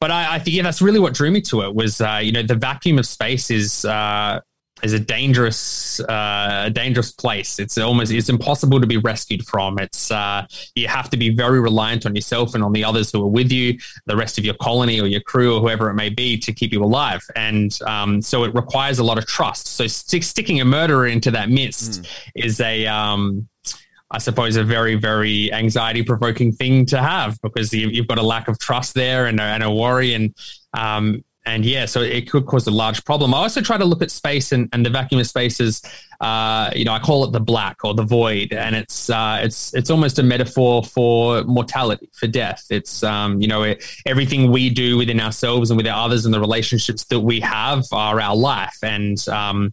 but 0.00 0.10
I, 0.10 0.36
I 0.36 0.38
think 0.38 0.56
yeah, 0.56 0.62
that's 0.62 0.82
really 0.82 1.00
what 1.00 1.14
drew 1.14 1.30
me 1.30 1.40
to 1.42 1.62
it 1.62 1.74
was 1.74 2.00
uh, 2.00 2.20
you 2.22 2.32
know 2.32 2.42
the 2.42 2.54
vacuum 2.54 2.98
of 2.98 3.06
space 3.06 3.50
is 3.50 3.84
uh, 3.84 4.40
is 4.82 4.92
a 4.92 4.98
dangerous 4.98 6.00
uh, 6.00 6.64
a 6.66 6.70
dangerous 6.70 7.10
place. 7.10 7.58
It's 7.58 7.78
almost 7.78 8.12
it's 8.12 8.28
impossible 8.28 8.80
to 8.80 8.86
be 8.86 8.98
rescued 8.98 9.46
from. 9.46 9.78
It's 9.78 10.10
uh, 10.10 10.46
you 10.74 10.86
have 10.88 11.08
to 11.10 11.16
be 11.16 11.30
very 11.30 11.60
reliant 11.60 12.04
on 12.04 12.14
yourself 12.14 12.54
and 12.54 12.62
on 12.62 12.72
the 12.72 12.84
others 12.84 13.10
who 13.10 13.22
are 13.22 13.28
with 13.28 13.50
you, 13.50 13.78
the 14.04 14.16
rest 14.16 14.36
of 14.36 14.44
your 14.44 14.54
colony 14.54 15.00
or 15.00 15.06
your 15.06 15.22
crew 15.22 15.56
or 15.56 15.60
whoever 15.60 15.88
it 15.88 15.94
may 15.94 16.10
be 16.10 16.36
to 16.38 16.52
keep 16.52 16.72
you 16.72 16.84
alive. 16.84 17.22
And 17.34 17.76
um, 17.86 18.20
so 18.20 18.44
it 18.44 18.54
requires 18.54 18.98
a 18.98 19.04
lot 19.04 19.16
of 19.16 19.26
trust. 19.26 19.68
So 19.68 19.86
st- 19.86 20.24
sticking 20.24 20.60
a 20.60 20.64
murderer 20.64 21.06
into 21.06 21.30
that 21.30 21.48
mist 21.48 22.02
mm. 22.02 22.08
is 22.34 22.60
a 22.60 22.86
um, 22.86 23.48
I 24.10 24.18
suppose 24.18 24.56
a 24.56 24.62
very, 24.62 24.94
very 24.94 25.52
anxiety 25.52 26.02
provoking 26.02 26.52
thing 26.52 26.86
to 26.86 27.02
have 27.02 27.40
because 27.42 27.72
you, 27.72 27.90
have 27.96 28.06
got 28.06 28.18
a 28.18 28.22
lack 28.22 28.46
of 28.48 28.58
trust 28.58 28.94
there 28.94 29.26
and 29.26 29.40
a, 29.40 29.42
and 29.42 29.62
a 29.62 29.70
worry. 29.70 30.14
And 30.14 30.34
um, 30.74 31.24
and 31.46 31.64
yeah, 31.64 31.86
so 31.86 32.00
it 32.02 32.28
could 32.28 32.44
cause 32.44 32.66
a 32.66 32.72
large 32.72 33.04
problem. 33.04 33.32
I 33.32 33.38
also 33.38 33.60
try 33.60 33.78
to 33.78 33.84
look 33.84 34.02
at 34.02 34.10
space 34.10 34.50
and, 34.50 34.68
and 34.72 34.84
the 34.84 34.90
vacuum 34.90 35.20
of 35.20 35.28
space 35.28 35.60
as, 35.60 35.80
uh, 36.20 36.70
you 36.74 36.84
know, 36.84 36.92
I 36.92 36.98
call 36.98 37.24
it 37.24 37.30
the 37.30 37.40
black 37.40 37.84
or 37.84 37.94
the 37.94 38.02
void, 38.02 38.52
and 38.52 38.74
it's 38.74 39.08
uh, 39.08 39.38
it's 39.42 39.72
it's 39.72 39.88
almost 39.88 40.18
a 40.18 40.24
metaphor 40.24 40.82
for 40.82 41.44
mortality, 41.44 42.10
for 42.12 42.26
death. 42.26 42.66
It's 42.70 43.02
um, 43.04 43.40
you 43.40 43.46
know, 43.46 43.62
it, 43.62 43.84
everything 44.06 44.50
we 44.50 44.70
do 44.70 44.98
within 44.98 45.20
ourselves 45.20 45.70
and 45.70 45.76
with 45.76 45.86
our 45.86 46.04
others 46.04 46.24
and 46.24 46.34
the 46.34 46.40
relationships 46.40 47.04
that 47.04 47.20
we 47.20 47.40
have 47.40 47.84
are 47.92 48.20
our 48.20 48.36
life, 48.36 48.78
and 48.82 49.16
um, 49.28 49.72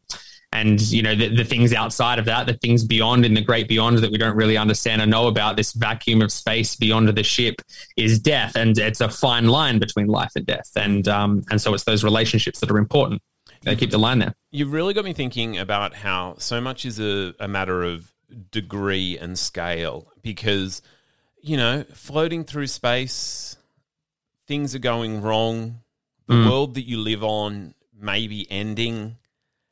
and 0.54 0.80
you 0.92 1.02
know 1.02 1.16
the, 1.16 1.36
the, 1.36 1.44
things 1.44 1.74
outside 1.74 2.20
of 2.20 2.26
that 2.26 2.46
the 2.46 2.54
things 2.54 2.84
beyond 2.84 3.26
in 3.26 3.34
the 3.34 3.42
great 3.42 3.68
beyond 3.68 3.98
that 3.98 4.12
we 4.12 4.18
don't 4.18 4.36
really 4.36 4.56
understand 4.56 5.02
or 5.02 5.06
know 5.06 5.28
about 5.28 5.58
this 5.58 5.74
vacuum 5.74 6.22
of 6.22 6.32
space 6.32 6.76
beyond 6.76 7.10
the 7.10 7.24
ship 7.24 7.56
is 7.98 8.20
death 8.20 8.56
and 8.56 8.78
it's 8.78 9.02
a 9.02 9.10
fine 9.10 9.48
line 9.48 9.80
between 9.80 10.08
life 10.08 10.32
and 10.36 10.46
death 10.46 10.70
and 10.76 11.08
um, 11.08 11.44
and 11.50 11.60
so 11.60 11.74
it's 11.74 11.84
those 11.84 12.04
relationships 12.04 12.60
that 12.60 12.72
are 12.72 12.78
important. 12.78 13.22
They 13.64 13.78
keep 13.78 13.92
the 13.92 13.98
line 13.98 14.20
there. 14.20 14.34
You've 14.52 14.74
really 14.74 14.94
got 14.94 15.06
me 15.06 15.14
thinking 15.14 15.58
about 15.58 15.96
how 15.96 16.36
so 16.38 16.60
much 16.60 16.84
is 16.84 17.00
a, 17.00 17.34
a 17.40 17.48
matter 17.48 17.82
of 17.82 18.14
degree 18.52 19.18
and 19.18 19.40
scale 19.40 20.12
because 20.22 20.82
you 21.42 21.56
know 21.56 21.86
floating 21.94 22.44
through 22.44 22.68
space 22.68 23.56
things 24.48 24.76
are 24.76 24.80
going 24.80 25.22
wrong. 25.22 25.80
The 26.28 26.36
mm. 26.36 26.50
world 26.50 26.76
that 26.76 26.88
you 26.88 26.98
live 26.98 27.24
on 27.24 27.74
may 27.98 28.28
be 28.28 28.50
ending 28.52 29.18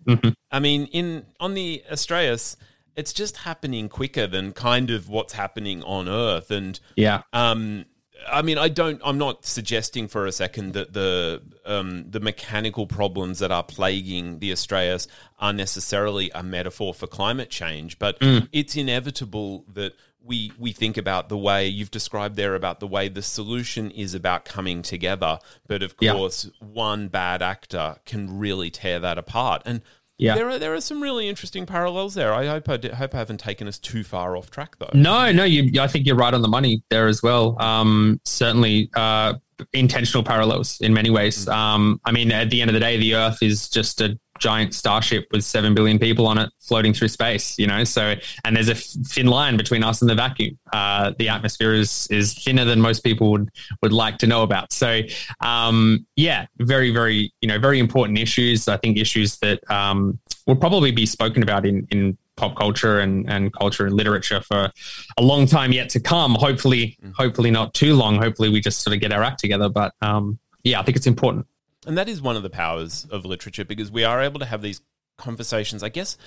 Mm-hmm. 0.05 0.29
I 0.51 0.59
mean, 0.59 0.87
in 0.87 1.25
on 1.39 1.53
the 1.53 1.83
Astraeus, 1.89 2.55
it's 2.95 3.13
just 3.13 3.37
happening 3.37 3.89
quicker 3.89 4.27
than 4.27 4.53
kind 4.53 4.89
of 4.89 5.09
what's 5.09 5.33
happening 5.33 5.83
on 5.83 6.09
Earth, 6.09 6.51
and 6.51 6.79
yeah, 6.95 7.23
um, 7.33 7.85
I 8.29 8.41
mean, 8.41 8.57
I 8.57 8.69
don't. 8.69 9.01
I'm 9.03 9.17
not 9.17 9.45
suggesting 9.45 10.07
for 10.07 10.25
a 10.25 10.31
second 10.31 10.73
that 10.73 10.93
the 10.93 11.41
um, 11.65 12.05
the 12.09 12.19
mechanical 12.19 12.87
problems 12.87 13.39
that 13.39 13.51
are 13.51 13.63
plaguing 13.63 14.39
the 14.39 14.51
Astraeus 14.51 15.07
are 15.39 15.53
necessarily 15.53 16.31
a 16.33 16.43
metaphor 16.43 16.93
for 16.93 17.07
climate 17.07 17.49
change, 17.49 17.99
but 17.99 18.19
mm. 18.19 18.47
it's 18.51 18.75
inevitable 18.75 19.65
that 19.73 19.93
we 20.23 20.51
we 20.57 20.71
think 20.71 20.97
about 20.97 21.29
the 21.29 21.37
way 21.37 21.67
you've 21.67 21.91
described 21.91 22.35
there 22.35 22.55
about 22.55 22.79
the 22.79 22.87
way 22.87 23.07
the 23.07 23.21
solution 23.21 23.91
is 23.91 24.13
about 24.13 24.45
coming 24.45 24.81
together, 24.81 25.39
but 25.67 25.81
of 25.83 25.97
course, 25.97 26.45
yeah. 26.45 26.67
one 26.67 27.07
bad 27.07 27.41
actor 27.41 27.97
can 28.05 28.37
really 28.37 28.69
tear 28.69 28.99
that 28.99 29.17
apart. 29.17 29.61
And 29.65 29.81
yeah. 30.21 30.35
There 30.35 30.49
are 30.51 30.59
there 30.59 30.75
are 30.75 30.81
some 30.81 31.01
really 31.01 31.27
interesting 31.27 31.65
parallels 31.65 32.13
there. 32.13 32.31
I 32.31 32.45
hope 32.45 32.69
I 32.69 32.77
did, 32.77 32.93
hope 32.93 33.15
I 33.15 33.17
haven't 33.17 33.39
taken 33.39 33.67
us 33.67 33.79
too 33.79 34.03
far 34.03 34.37
off 34.37 34.51
track 34.51 34.77
though. 34.77 34.91
No, 34.93 35.31
no, 35.31 35.43
you. 35.43 35.81
I 35.81 35.87
think 35.87 36.05
you're 36.05 36.15
right 36.15 36.31
on 36.31 36.43
the 36.43 36.47
money 36.47 36.83
there 36.91 37.07
as 37.07 37.23
well. 37.23 37.59
Um, 37.59 38.21
certainly, 38.23 38.91
uh, 38.93 39.33
intentional 39.73 40.23
parallels 40.23 40.79
in 40.79 40.93
many 40.93 41.09
ways. 41.09 41.47
Mm. 41.47 41.53
Um, 41.53 42.01
I 42.05 42.11
mean, 42.11 42.31
at 42.31 42.51
the 42.51 42.61
end 42.61 42.69
of 42.69 42.75
the 42.75 42.79
day, 42.79 42.97
the 42.97 43.15
Earth 43.15 43.41
is 43.41 43.67
just 43.67 43.99
a 43.99 44.19
giant 44.41 44.73
starship 44.73 45.27
with 45.31 45.43
seven 45.43 45.73
billion 45.73 45.99
people 45.99 46.27
on 46.27 46.37
it 46.37 46.49
floating 46.59 46.93
through 46.93 47.07
space. 47.07 47.57
You 47.57 47.67
know, 47.67 47.83
so 47.83 48.15
and 48.43 48.55
there's 48.55 48.67
a 48.67 48.75
thin 48.75 49.27
line 49.27 49.55
between 49.55 49.83
us 49.83 50.01
and 50.01 50.09
the 50.09 50.15
vacuum. 50.15 50.57
Uh, 50.73 51.13
the 51.17 51.29
atmosphere 51.29 51.73
is 51.73 52.07
is 52.11 52.33
thinner 52.33 52.65
than 52.65 52.81
most 52.81 53.03
people 53.03 53.31
would 53.31 53.49
would 53.81 53.93
like 53.93 54.17
to 54.17 54.27
know 54.27 54.43
about. 54.43 54.73
So, 54.73 55.01
um, 55.39 56.05
yeah, 56.15 56.47
very 56.57 56.91
very 56.91 57.31
you 57.39 57.47
know 57.47 57.59
very 57.59 57.79
important 57.79 58.17
issues. 58.17 58.67
I 58.67 58.77
think 58.77 58.97
issues 58.97 59.37
that 59.37 59.69
um, 59.71 60.19
will 60.47 60.55
probably 60.57 60.91
be 60.91 61.05
spoken 61.05 61.43
about 61.43 61.65
in 61.65 61.87
in 61.91 62.17
pop 62.37 62.55
culture 62.55 62.99
and, 62.99 63.29
and 63.29 63.53
culture 63.53 63.85
and 63.85 63.95
literature 63.95 64.41
for 64.41 64.71
a 65.17 65.21
long 65.21 65.45
time 65.45 65.71
yet 65.71 65.89
to 65.89 65.99
come. 65.99 66.33
Hopefully, 66.35 66.97
mm. 67.03 67.13
hopefully 67.15 67.51
not 67.51 67.73
too 67.73 67.95
long. 67.95 68.17
Hopefully, 68.17 68.49
we 68.49 68.59
just 68.59 68.81
sort 68.81 68.95
of 68.95 68.99
get 68.99 69.13
our 69.13 69.23
act 69.23 69.39
together. 69.39 69.69
But 69.69 69.93
um, 70.01 70.39
yeah, 70.63 70.79
I 70.79 70.83
think 70.83 70.97
it's 70.97 71.07
important. 71.07 71.45
And 71.85 71.97
that 71.97 72.09
is 72.09 72.21
one 72.21 72.35
of 72.35 72.43
the 72.43 72.49
powers 72.49 73.07
of 73.09 73.25
literature 73.25 73.65
because 73.65 73.91
we 73.91 74.03
are 74.03 74.21
able 74.21 74.39
to 74.39 74.45
have 74.45 74.61
these 74.61 74.81
conversations, 75.17 75.83
I 75.83 75.89
guess, 75.89 76.17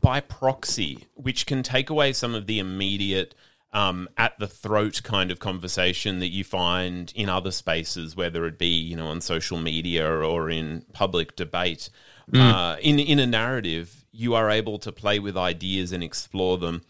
by 0.00 0.20
proxy, 0.20 1.06
which 1.14 1.46
can 1.46 1.62
take 1.62 1.90
away 1.90 2.12
some 2.12 2.34
of 2.34 2.46
the 2.46 2.58
immediate. 2.58 3.34
Um, 3.72 4.08
at 4.16 4.38
the 4.38 4.46
throat 4.46 5.02
kind 5.02 5.32
of 5.32 5.40
conversation 5.40 6.20
that 6.20 6.28
you 6.28 6.44
find 6.44 7.12
in 7.16 7.28
other 7.28 7.50
spaces, 7.50 8.14
whether 8.14 8.46
it 8.46 8.56
be 8.56 8.68
you 8.68 8.94
know 8.94 9.08
on 9.08 9.20
social 9.20 9.58
media 9.58 10.08
or 10.08 10.48
in 10.48 10.86
public 10.92 11.34
debate. 11.34 11.90
Mm. 12.30 12.38
Uh, 12.38 12.76
in 12.80 13.00
in 13.00 13.18
a 13.18 13.26
narrative, 13.26 14.04
you 14.12 14.36
are 14.36 14.48
able 14.48 14.78
to 14.78 14.92
play 14.92 15.18
with 15.18 15.36
ideas 15.36 15.90
and 15.90 16.04
explore 16.04 16.56
them 16.56 16.82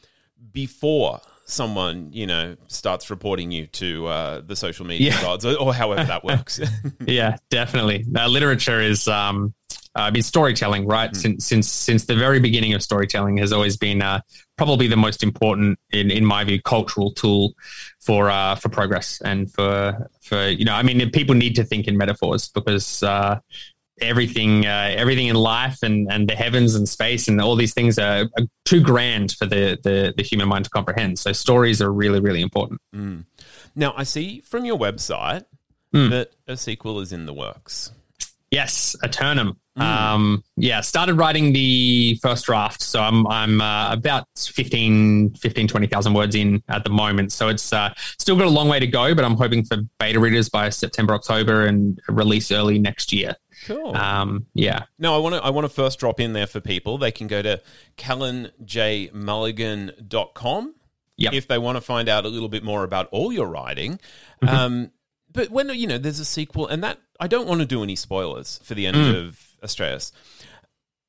before 0.53 1.23
someone 1.47 2.11
you 2.13 2.27
know 2.27 2.57
starts 2.69 3.11
reporting 3.11 3.51
you 3.51 3.67
to 3.67 4.07
uh, 4.07 4.41
the 4.41 4.57
social 4.57 4.87
media 4.87 5.11
yeah. 5.11 5.21
gods 5.21 5.45
or, 5.45 5.57
or, 5.59 5.75
however 5.75 6.05
that 6.05 6.25
works 6.25 6.59
yeah 7.07 7.37
definitely 7.51 8.05
now 8.09 8.27
literature 8.27 8.81
is 8.81 9.09
um 9.09 9.55
uh, 9.97 10.03
I 10.03 10.11
mean, 10.11 10.25
storytelling, 10.25 10.87
right? 10.87 11.13
Mm. 11.13 11.17
Since 11.17 11.47
since 11.47 11.71
since 11.71 12.05
the 12.07 12.17
very 12.17 12.41
beginning 12.41 12.75
of 12.75 12.83
storytelling 12.83 13.37
has 13.37 13.53
always 13.53 13.77
been 13.77 14.03
uh, 14.03 14.23
probably 14.57 14.89
the 14.89 14.97
most 14.97 15.23
important, 15.23 15.79
in 15.93 16.11
in 16.11 16.25
my 16.25 16.43
view, 16.43 16.61
cultural 16.61 17.13
tool 17.13 17.55
for 18.01 18.29
uh, 18.29 18.57
for 18.57 18.69
progress 18.71 19.21
and 19.25 19.53
for 19.53 20.11
for 20.21 20.49
you 20.49 20.65
know, 20.65 20.75
I 20.75 20.83
mean, 20.83 21.11
people 21.11 21.37
need 21.37 21.55
to 21.57 21.65
think 21.65 21.87
in 21.87 21.97
metaphors 21.97 22.49
because 22.49 23.05
uh, 23.05 23.39
everything 24.01 24.67
uh, 24.67 24.93
everything 24.97 25.29
in 25.29 25.37
life 25.37 25.79
and 25.83 26.11
and 26.11 26.29
the 26.29 26.35
heavens 26.35 26.75
and 26.75 26.89
space 26.89 27.29
and 27.29 27.41
all 27.41 27.57
these 27.57 27.75
things 27.75 27.99
are, 27.99 28.23
are, 28.37 28.45
too 28.65 28.81
grand 28.81 29.33
for 29.33 29.47
the, 29.47 29.79
the 29.83 30.13
the 30.17 30.23
human 30.23 30.49
mind 30.49 30.65
to 30.65 30.71
comprehend 30.71 31.19
so 31.19 31.33
stories 31.33 31.81
are 31.81 31.93
really 31.93 32.21
really 32.21 32.41
important 32.41 32.81
mm. 32.95 33.25
now 33.77 33.93
i 33.97 34.03
see 34.03 34.41
from 34.41 34.65
your 34.65 34.79
website 34.79 35.45
mm. 35.95 36.11
that 36.11 36.31
a 36.49 36.57
sequel 36.57 37.01
is 37.01 37.13
in 37.13 37.27
the 37.27 37.33
works 37.33 37.93
yes 38.51 38.97
Aeternum 39.05 39.59
mm. 39.79 39.83
um 39.83 40.43
yeah 40.57 40.81
started 40.81 41.15
writing 41.15 41.53
the 41.53 42.19
first 42.23 42.47
draft 42.47 42.83
so 42.83 43.01
i'm 43.01 43.27
i'm 43.29 43.61
uh, 43.61 43.93
about 43.93 44.27
15 44.37 45.35
15 45.35 45.69
20000 45.69 46.15
words 46.15 46.35
in 46.35 46.63
at 46.69 46.85
the 46.85 46.91
moment 46.91 47.33
so 47.33 47.49
it's 47.49 47.73
uh, 47.73 47.93
still 48.19 48.37
got 48.37 48.47
a 48.47 48.51
long 48.51 48.69
way 48.69 48.81
to 48.81 48.87
go 48.87 49.15
but 49.15 49.25
i'm 49.25 49.37
hoping 49.37 49.65
for 49.65 49.77
beta 50.01 50.19
readers 50.19 50.49
by 50.49 50.69
september 50.69 51.15
october 51.15 51.67
and 51.67 52.01
release 52.09 52.51
early 52.51 52.79
next 52.79 53.13
year 53.13 53.37
Cool. 53.65 53.97
Um, 53.97 54.47
yeah. 54.55 54.85
No, 54.99 55.15
I 55.15 55.19
want 55.19 55.35
to 55.35 55.43
I 55.43 55.51
want 55.51 55.65
to 55.65 55.69
first 55.69 55.99
drop 55.99 56.21
in 56.21 56.33
there 56.33 56.47
for 56.47 56.61
people. 56.61 56.97
They 56.99 57.11
can 57.11 57.27
go 57.27 57.43
to 57.43 57.61
callanjmulligan.com 57.97 60.75
yep. 61.17 61.33
if 61.33 61.49
they 61.49 61.59
want 61.59 61.77
to 61.77 61.81
find 61.81 62.09
out 62.09 62.25
a 62.25 62.29
little 62.29 62.49
bit 62.49 62.63
more 62.63 62.85
about 62.85 63.09
all 63.11 63.33
your 63.33 63.47
writing. 63.47 63.99
Mm-hmm. 64.43 64.55
Um, 64.55 64.91
but 65.33 65.51
when 65.51 65.69
you 65.71 65.87
know 65.87 65.99
there's 65.99 66.21
a 66.21 66.25
sequel, 66.25 66.69
and 66.69 66.85
that 66.85 67.01
I 67.19 67.27
don't 67.27 67.49
want 67.49 67.61
to 67.61 67.67
do 67.67 67.83
any 67.83 67.97
spoilers 67.97 68.61
for 68.63 68.75
the 68.75 68.87
end 68.87 68.97
mm. 68.97 69.27
of 69.27 69.57
Astraeus, 69.63 70.13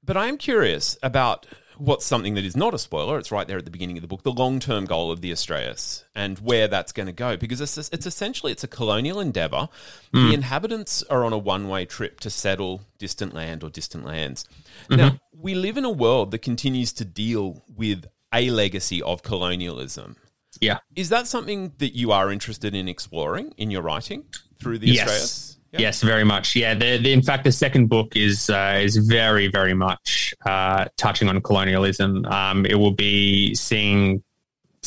but 0.04 0.18
I 0.18 0.28
am 0.28 0.38
curious 0.38 0.98
about 1.04 1.46
what's 1.78 2.06
something 2.06 2.36
that 2.36 2.46
is 2.46 2.56
not 2.56 2.74
a 2.74 2.80
spoiler. 2.80 3.18
It's 3.18 3.32
right 3.32 3.48
there 3.48 3.58
at 3.58 3.66
the 3.66 3.72
beginning 3.72 3.98
of 3.98 4.02
the 4.02 4.08
book. 4.08 4.24
The 4.24 4.32
long 4.32 4.60
term 4.60 4.86
goal 4.86 5.12
of 5.12 5.22
the 5.22 5.32
Astraeus 5.32 6.04
and 6.16 6.38
where 6.40 6.68
that's 6.68 6.92
going 6.92 7.08
to 7.08 7.14
go, 7.14 7.38
because 7.38 7.62
it's, 7.62 7.78
it's 7.78 8.06
essentially 8.06 8.52
it's 8.52 8.64
a 8.64 8.68
colonial 8.68 9.20
endeavor. 9.20 9.70
Mm. 10.14 10.30
The 10.30 10.34
inhabitants 10.34 11.04
are 11.04 11.24
on 11.24 11.34
a 11.34 11.38
one 11.38 11.68
way 11.68 11.86
trip 11.86 12.20
to 12.22 12.30
settle 12.30 12.82
distant 12.98 13.34
land 13.34 13.64
or 13.64 13.70
distant 13.70 14.06
lands. 14.06 14.46
Mm-hmm. 14.90 14.98
Now 14.98 15.20
we 15.38 15.56
live 15.56 15.78
in 15.78 15.86
a 15.86 15.92
world 15.92 16.32
that 16.32 16.40
continues 16.40 16.94
to 16.94 17.06
deal 17.06 17.64
with 17.76 18.06
a 18.34 18.50
legacy 18.50 19.02
of 19.02 19.24
colonialism. 19.24 20.18
Yeah, 20.62 20.80
is 20.96 21.10
that 21.10 21.28
something 21.28 21.74
that 21.80 21.96
you 21.96 22.14
are 22.14 22.32
interested 22.32 22.74
in 22.74 22.88
exploring 22.88 23.54
in 23.58 23.72
your 23.72 23.82
writing 23.82 24.24
through 24.60 24.80
the 24.80 24.88
yes. 24.88 25.10
Astraeus? 25.10 25.55
Yes, 25.78 26.02
very 26.02 26.24
much. 26.24 26.56
Yeah, 26.56 26.74
the, 26.74 26.98
the, 26.98 27.12
in 27.12 27.22
fact, 27.22 27.44
the 27.44 27.52
second 27.52 27.88
book 27.88 28.16
is 28.16 28.50
uh, 28.50 28.80
is 28.82 28.98
very, 28.98 29.48
very 29.48 29.74
much 29.74 30.34
uh, 30.46 30.86
touching 30.98 31.30
on 31.30 31.42
colonialism. 31.42 32.26
Um, 32.26 32.66
it 32.66 32.76
will 32.76 32.94
be 32.94 33.56
seeing, 33.56 34.24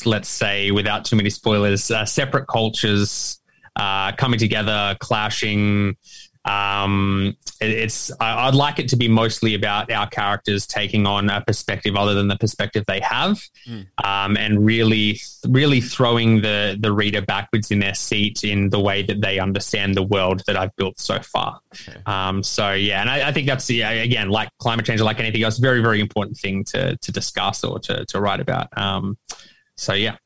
let's 0.05 0.29
say, 0.29 0.71
without 0.71 1.05
too 1.05 1.17
many 1.17 1.31
spoilers, 1.31 1.91
uh, 1.91 2.05
separate 2.05 2.47
cultures 2.47 3.41
uh, 3.77 4.13
coming 4.13 4.39
together, 4.39 4.97
clashing, 5.01 5.97
um, 6.49 7.37
it, 7.61 7.71
it's 7.71 8.11
I, 8.21 8.47
would 8.47 8.55
like 8.55 8.79
it 8.79 8.89
to 8.89 8.97
be 8.97 9.07
mostly 9.07 9.55
about 9.55 9.91
our 9.93 10.09
characters 10.09 10.67
taking 10.67 11.07
on 11.07 11.29
a 11.29 11.43
perspective 11.43 11.95
other 11.95 12.15
than 12.15 12.29
the 12.29 12.37
perspective 12.37 12.85
they 12.87 13.01
have, 13.01 13.39
mm. 13.67 13.87
um, 14.03 14.37
and 14.37 14.65
really, 14.65 15.21
really 15.47 15.83
throwing 15.83 16.41
the 16.41 16.79
the 16.81 16.91
reader 16.91 17.21
backwards 17.21 17.71
in 17.71 17.81
their 17.81 17.95
seat 17.95 18.45
in 18.45 18.71
the 18.71 18.81
way 18.81 19.03
that 19.03 19.21
they 19.21 19.39
understand 19.39 19.95
the 19.95 20.03
world 20.03 20.43
that 20.47 20.57
I've 20.57 20.75
built 20.77 20.99
so 20.99 21.21
far. 21.21 21.61
Okay. 21.75 22.01
Um, 22.07 22.43
so 22.43 22.73
yeah, 22.73 23.03
and 23.03 23.11
I, 23.11 23.29
I, 23.29 23.33
think 23.33 23.47
that's 23.47 23.69
yeah, 23.69 23.91
again 23.91 24.31
like 24.31 24.49
climate 24.59 24.87
change 24.87 25.03
or 25.03 25.05
like 25.05 25.21
anything 25.21 25.43
else, 25.43 25.59
very 25.59 25.83
very 25.83 26.01
important 26.01 26.39
thing 26.39 26.65
to 26.65 26.97
to 26.97 27.13
discuss 27.13 27.63
or 27.63 27.79
to 27.81 28.07
to 28.07 28.21
write 28.21 28.41
about. 28.41 28.77
Um, 28.77 29.19
so 29.77 29.93
yeah. 29.93 30.17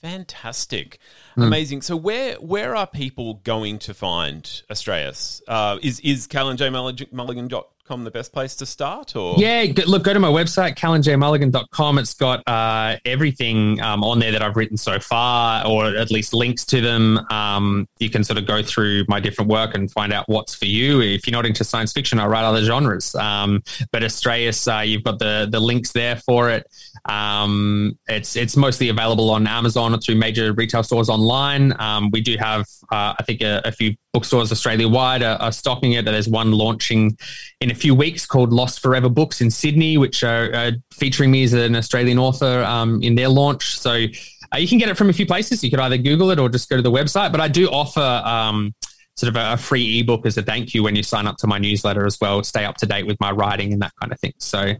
Fantastic, 0.00 0.98
mm. 1.36 1.46
amazing. 1.46 1.82
So 1.82 1.96
where 1.96 2.34
where 2.36 2.74
are 2.76 2.86
people 2.86 3.34
going 3.34 3.78
to 3.80 3.94
find 3.94 4.44
Astraeus? 4.70 5.42
Uh, 5.48 5.78
is 5.82 6.00
is 6.00 6.26
callanjmulligan.com 6.26 7.64
the 7.88 8.10
best 8.10 8.32
place 8.32 8.56
to 8.56 8.66
start? 8.66 9.14
Or 9.14 9.36
yeah, 9.38 9.64
look, 9.86 10.02
go 10.02 10.12
to 10.12 10.18
my 10.18 10.28
website 10.28 10.74
callanjmulligan.com. 10.74 11.98
It's 11.98 12.14
got 12.14 12.46
uh, 12.48 12.96
everything 13.04 13.80
um, 13.80 14.02
on 14.02 14.18
there 14.18 14.32
that 14.32 14.42
I've 14.42 14.56
written 14.56 14.76
so 14.76 14.98
far, 14.98 15.66
or 15.66 15.86
at 15.86 16.10
least 16.10 16.34
links 16.34 16.64
to 16.66 16.80
them. 16.80 17.18
Um, 17.30 17.88
you 17.98 18.10
can 18.10 18.24
sort 18.24 18.38
of 18.38 18.46
go 18.46 18.62
through 18.62 19.04
my 19.08 19.20
different 19.20 19.50
work 19.50 19.74
and 19.74 19.90
find 19.90 20.12
out 20.12 20.28
what's 20.28 20.54
for 20.54 20.64
you. 20.64 21.00
If 21.00 21.26
you're 21.26 21.32
not 21.32 21.46
into 21.46 21.64
science 21.64 21.92
fiction, 21.92 22.18
I 22.18 22.26
write 22.26 22.44
other 22.44 22.64
genres. 22.64 23.14
Um, 23.14 23.62
but 23.92 24.02
Astraeus, 24.02 24.66
uh, 24.66 24.82
you've 24.82 25.04
got 25.04 25.18
the 25.18 25.48
the 25.50 25.60
links 25.60 25.92
there 25.92 26.16
for 26.16 26.50
it. 26.50 26.66
Um, 27.04 27.98
it's 28.08 28.36
it's 28.36 28.56
mostly 28.56 28.88
available 28.88 29.30
on 29.30 29.46
Amazon 29.46 29.94
or 29.94 29.98
through 29.98 30.16
major 30.16 30.52
retail 30.52 30.82
stores 30.82 31.08
online. 31.08 31.25
Um, 31.30 32.10
we 32.12 32.20
do 32.20 32.36
have, 32.38 32.62
uh, 32.92 33.14
I 33.18 33.22
think, 33.24 33.40
a, 33.42 33.60
a, 33.64 33.72
few 33.72 33.94
bookstores 34.12 34.52
Australia 34.52 34.88
wide 34.88 35.22
are, 35.22 35.36
are, 35.40 35.52
stocking 35.52 35.92
it. 35.92 36.04
There's 36.04 36.28
one 36.28 36.52
launching 36.52 37.16
in 37.60 37.70
a 37.70 37.74
few 37.74 37.94
weeks 37.94 38.26
called 38.26 38.52
Lost 38.52 38.80
Forever 38.80 39.08
Books 39.08 39.40
in 39.40 39.50
Sydney, 39.50 39.98
which 39.98 40.22
are 40.22 40.54
uh, 40.54 40.72
featuring 40.92 41.30
me 41.30 41.44
as 41.44 41.52
an 41.52 41.76
Australian 41.76 42.18
author 42.18 42.62
um, 42.64 43.02
in 43.02 43.14
their 43.14 43.28
launch. 43.28 43.78
So 43.78 44.06
uh, 44.54 44.58
you 44.58 44.68
can 44.68 44.78
get 44.78 44.88
it 44.88 44.96
from 44.96 45.10
a 45.10 45.12
few 45.12 45.26
places. 45.26 45.62
You 45.64 45.70
could 45.70 45.80
either 45.80 45.98
Google 45.98 46.30
it 46.30 46.38
or 46.38 46.48
just 46.48 46.68
go 46.68 46.76
to 46.76 46.82
the 46.82 46.92
website. 46.92 47.32
But 47.32 47.40
I 47.40 47.48
do 47.48 47.68
offer 47.68 48.00
um, 48.00 48.74
sort 49.16 49.28
of 49.28 49.36
a, 49.36 49.54
a, 49.54 49.56
free 49.56 50.00
ebook 50.00 50.26
as 50.26 50.36
a 50.36 50.42
thank 50.42 50.74
you 50.74 50.82
when 50.82 50.94
you 50.94 51.02
sign 51.02 51.26
up 51.26 51.36
to 51.38 51.46
my 51.46 51.58
newsletter 51.58 52.06
as 52.06 52.18
well. 52.20 52.42
Stay 52.44 52.64
up 52.64 52.76
to 52.78 52.86
date 52.86 53.06
with 53.06 53.18
my 53.20 53.30
writing 53.30 53.72
and 53.72 53.82
that 53.82 53.92
kind 54.00 54.12
of 54.12 54.20
thing. 54.20 54.34
So 54.38 54.74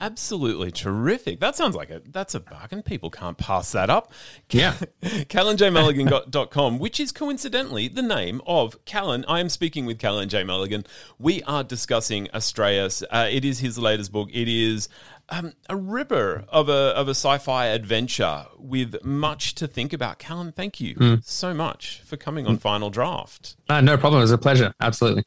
Absolutely 0.00 0.70
terrific. 0.70 1.40
That 1.40 1.56
sounds 1.56 1.76
like 1.76 1.90
a 1.90 2.00
that's 2.06 2.34
a 2.34 2.40
bargain. 2.40 2.82
People 2.82 3.10
can't 3.10 3.36
pass 3.36 3.72
that 3.72 3.90
up. 3.90 4.10
Yeah. 4.50 4.74
CallanJMulligan.com, 5.02 6.78
which 6.78 6.98
is 6.98 7.12
coincidentally 7.12 7.86
the 7.88 8.00
name 8.00 8.40
of 8.46 8.82
Callan. 8.86 9.26
I 9.28 9.40
am 9.40 9.50
speaking 9.50 9.84
with 9.84 9.98
Callan 9.98 10.30
J. 10.30 10.42
Mulligan. 10.42 10.86
We 11.18 11.42
are 11.42 11.62
discussing 11.62 12.28
Astraeus. 12.28 13.02
Uh, 13.10 13.28
it 13.30 13.44
is 13.44 13.58
his 13.58 13.78
latest 13.78 14.10
book. 14.10 14.30
It 14.32 14.48
is 14.48 14.88
um, 15.28 15.52
a 15.68 15.76
ripper 15.76 16.44
of 16.48 16.70
a 16.70 16.94
of 16.96 17.08
a 17.08 17.14
sci-fi 17.14 17.66
adventure 17.66 18.46
with 18.58 19.04
much 19.04 19.54
to 19.56 19.66
think 19.66 19.92
about. 19.92 20.18
Callan, 20.18 20.52
thank 20.52 20.80
you 20.80 20.94
mm. 20.94 21.24
so 21.24 21.52
much 21.52 22.00
for 22.06 22.16
coming 22.16 22.46
on 22.46 22.56
Final 22.56 22.88
Draft. 22.88 23.56
Uh, 23.68 23.82
no 23.82 23.98
problem. 23.98 24.20
It 24.20 24.24
was 24.24 24.32
a 24.32 24.38
pleasure. 24.38 24.72
Absolutely. 24.80 25.24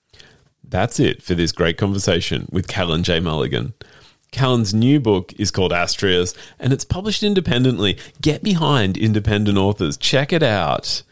That's 0.64 1.00
it 1.00 1.22
for 1.22 1.36
this 1.36 1.52
great 1.52 1.78
conversation 1.78 2.48
with 2.52 2.68
Callan 2.68 3.04
J. 3.04 3.20
Mulligan. 3.20 3.74
Callan's 4.34 4.74
new 4.74 5.00
book 5.00 5.32
is 5.40 5.52
called 5.52 5.72
Astraeus 5.72 6.36
and 6.60 6.74
it's 6.74 6.84
published 6.84 7.24
independently. 7.24 7.98
Get 8.22 8.44
behind 8.44 8.98
independent 8.98 9.58
authors. 9.58 9.96
Check 9.96 10.34
it 10.34 10.44
out. 10.44 11.04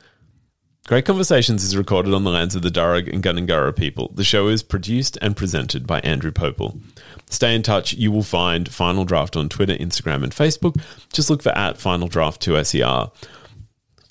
Great 0.88 1.06
Conversations 1.06 1.64
is 1.64 1.78
recorded 1.78 2.14
on 2.14 2.24
the 2.24 2.32
lands 2.32 2.56
of 2.56 2.64
the 2.64 2.70
Darug 2.70 3.08
and 3.08 3.24
Gundungurra 3.24 3.74
people. 3.74 4.12
The 4.14 4.24
show 4.26 4.48
is 4.48 4.64
produced 4.64 5.18
and 5.22 5.38
presented 5.38 5.88
by 5.88 6.00
Andrew 6.02 6.32
Popel. 6.32 6.82
Stay 7.30 7.56
in 7.56 7.62
touch. 7.64 7.94
You 7.94 8.12
will 8.12 8.24
find 8.24 8.68
Final 8.68 9.06
Draft 9.06 9.38
on 9.38 9.48
Twitter, 9.48 9.76
Instagram, 9.76 10.24
and 10.24 10.34
Facebook. 10.34 10.82
Just 11.14 11.30
look 11.30 11.44
for 11.44 11.58
at 11.58 11.78
Final 11.78 12.10
Draft 12.10 12.42
2SER. 12.46 13.12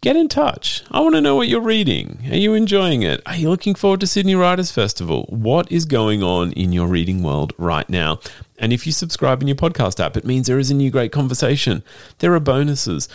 get 0.01 0.17
in 0.17 0.29
touch. 0.29 0.83
I 0.91 1.01
want 1.01 1.17
to 1.17 1.21
know 1.21 1.35
what 1.37 1.49
you're 1.49 1.61
reading. 1.61 2.21
Are 2.31 2.37
you 2.37 2.55
enjoying 2.55 3.03
it? 3.03 3.21
Are 3.27 3.37
you 3.37 3.51
looking 3.51 3.75
forward 3.75 4.01
to 4.01 4.07
Sydney 4.07 4.35
Writers 4.35 4.71
Festival? 4.71 5.27
What 5.29 5.71
is 5.71 5.85
going 5.85 6.23
on 6.23 6.53
in 6.53 6.73
your 6.73 6.87
reading 6.87 7.23
world 7.23 7.53
right 7.59 7.91
now? 7.91 8.21
And 8.61 8.73
if 8.73 8.87
you 8.87 8.93
subscribe 8.93 9.41
in 9.43 9.49
your 9.49 9.57
podcast 9.57 9.99
app, 9.99 10.17
it 10.17 10.25
means 10.25 10.47
there 10.47 10.59
is 10.59 10.71
a 10.71 10.75
new 10.75 10.91
great 10.91 11.11
conversation. 11.11 11.83
There 12.19 12.35
are 12.35 12.41
bonuses. 12.41 13.09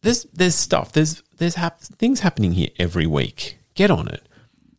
There's 0.00 0.24
there's 0.32 0.54
stuff. 0.54 0.92
There's 0.92 1.22
there's 1.36 1.56
hap- 1.56 1.80
things 1.80 2.20
happening 2.20 2.52
here 2.52 2.70
every 2.78 3.06
week. 3.06 3.58
Get 3.74 3.90
on 3.90 4.08
it. 4.08 4.22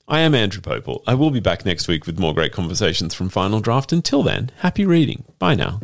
I 0.07 0.19
am 0.19 0.35
Andrew 0.35 0.61
Popel. 0.61 1.01
I 1.07 1.13
will 1.13 1.31
be 1.31 1.39
back 1.39 1.65
next 1.65 1.87
week 1.87 2.05
with 2.05 2.19
more 2.19 2.33
great 2.33 2.51
conversations 2.51 3.13
from 3.13 3.29
Final 3.29 3.61
Draft. 3.61 3.93
Until 3.93 4.23
then, 4.23 4.51
happy 4.59 4.85
reading. 4.85 5.23
Bye 5.39 5.55
now. 5.55 5.79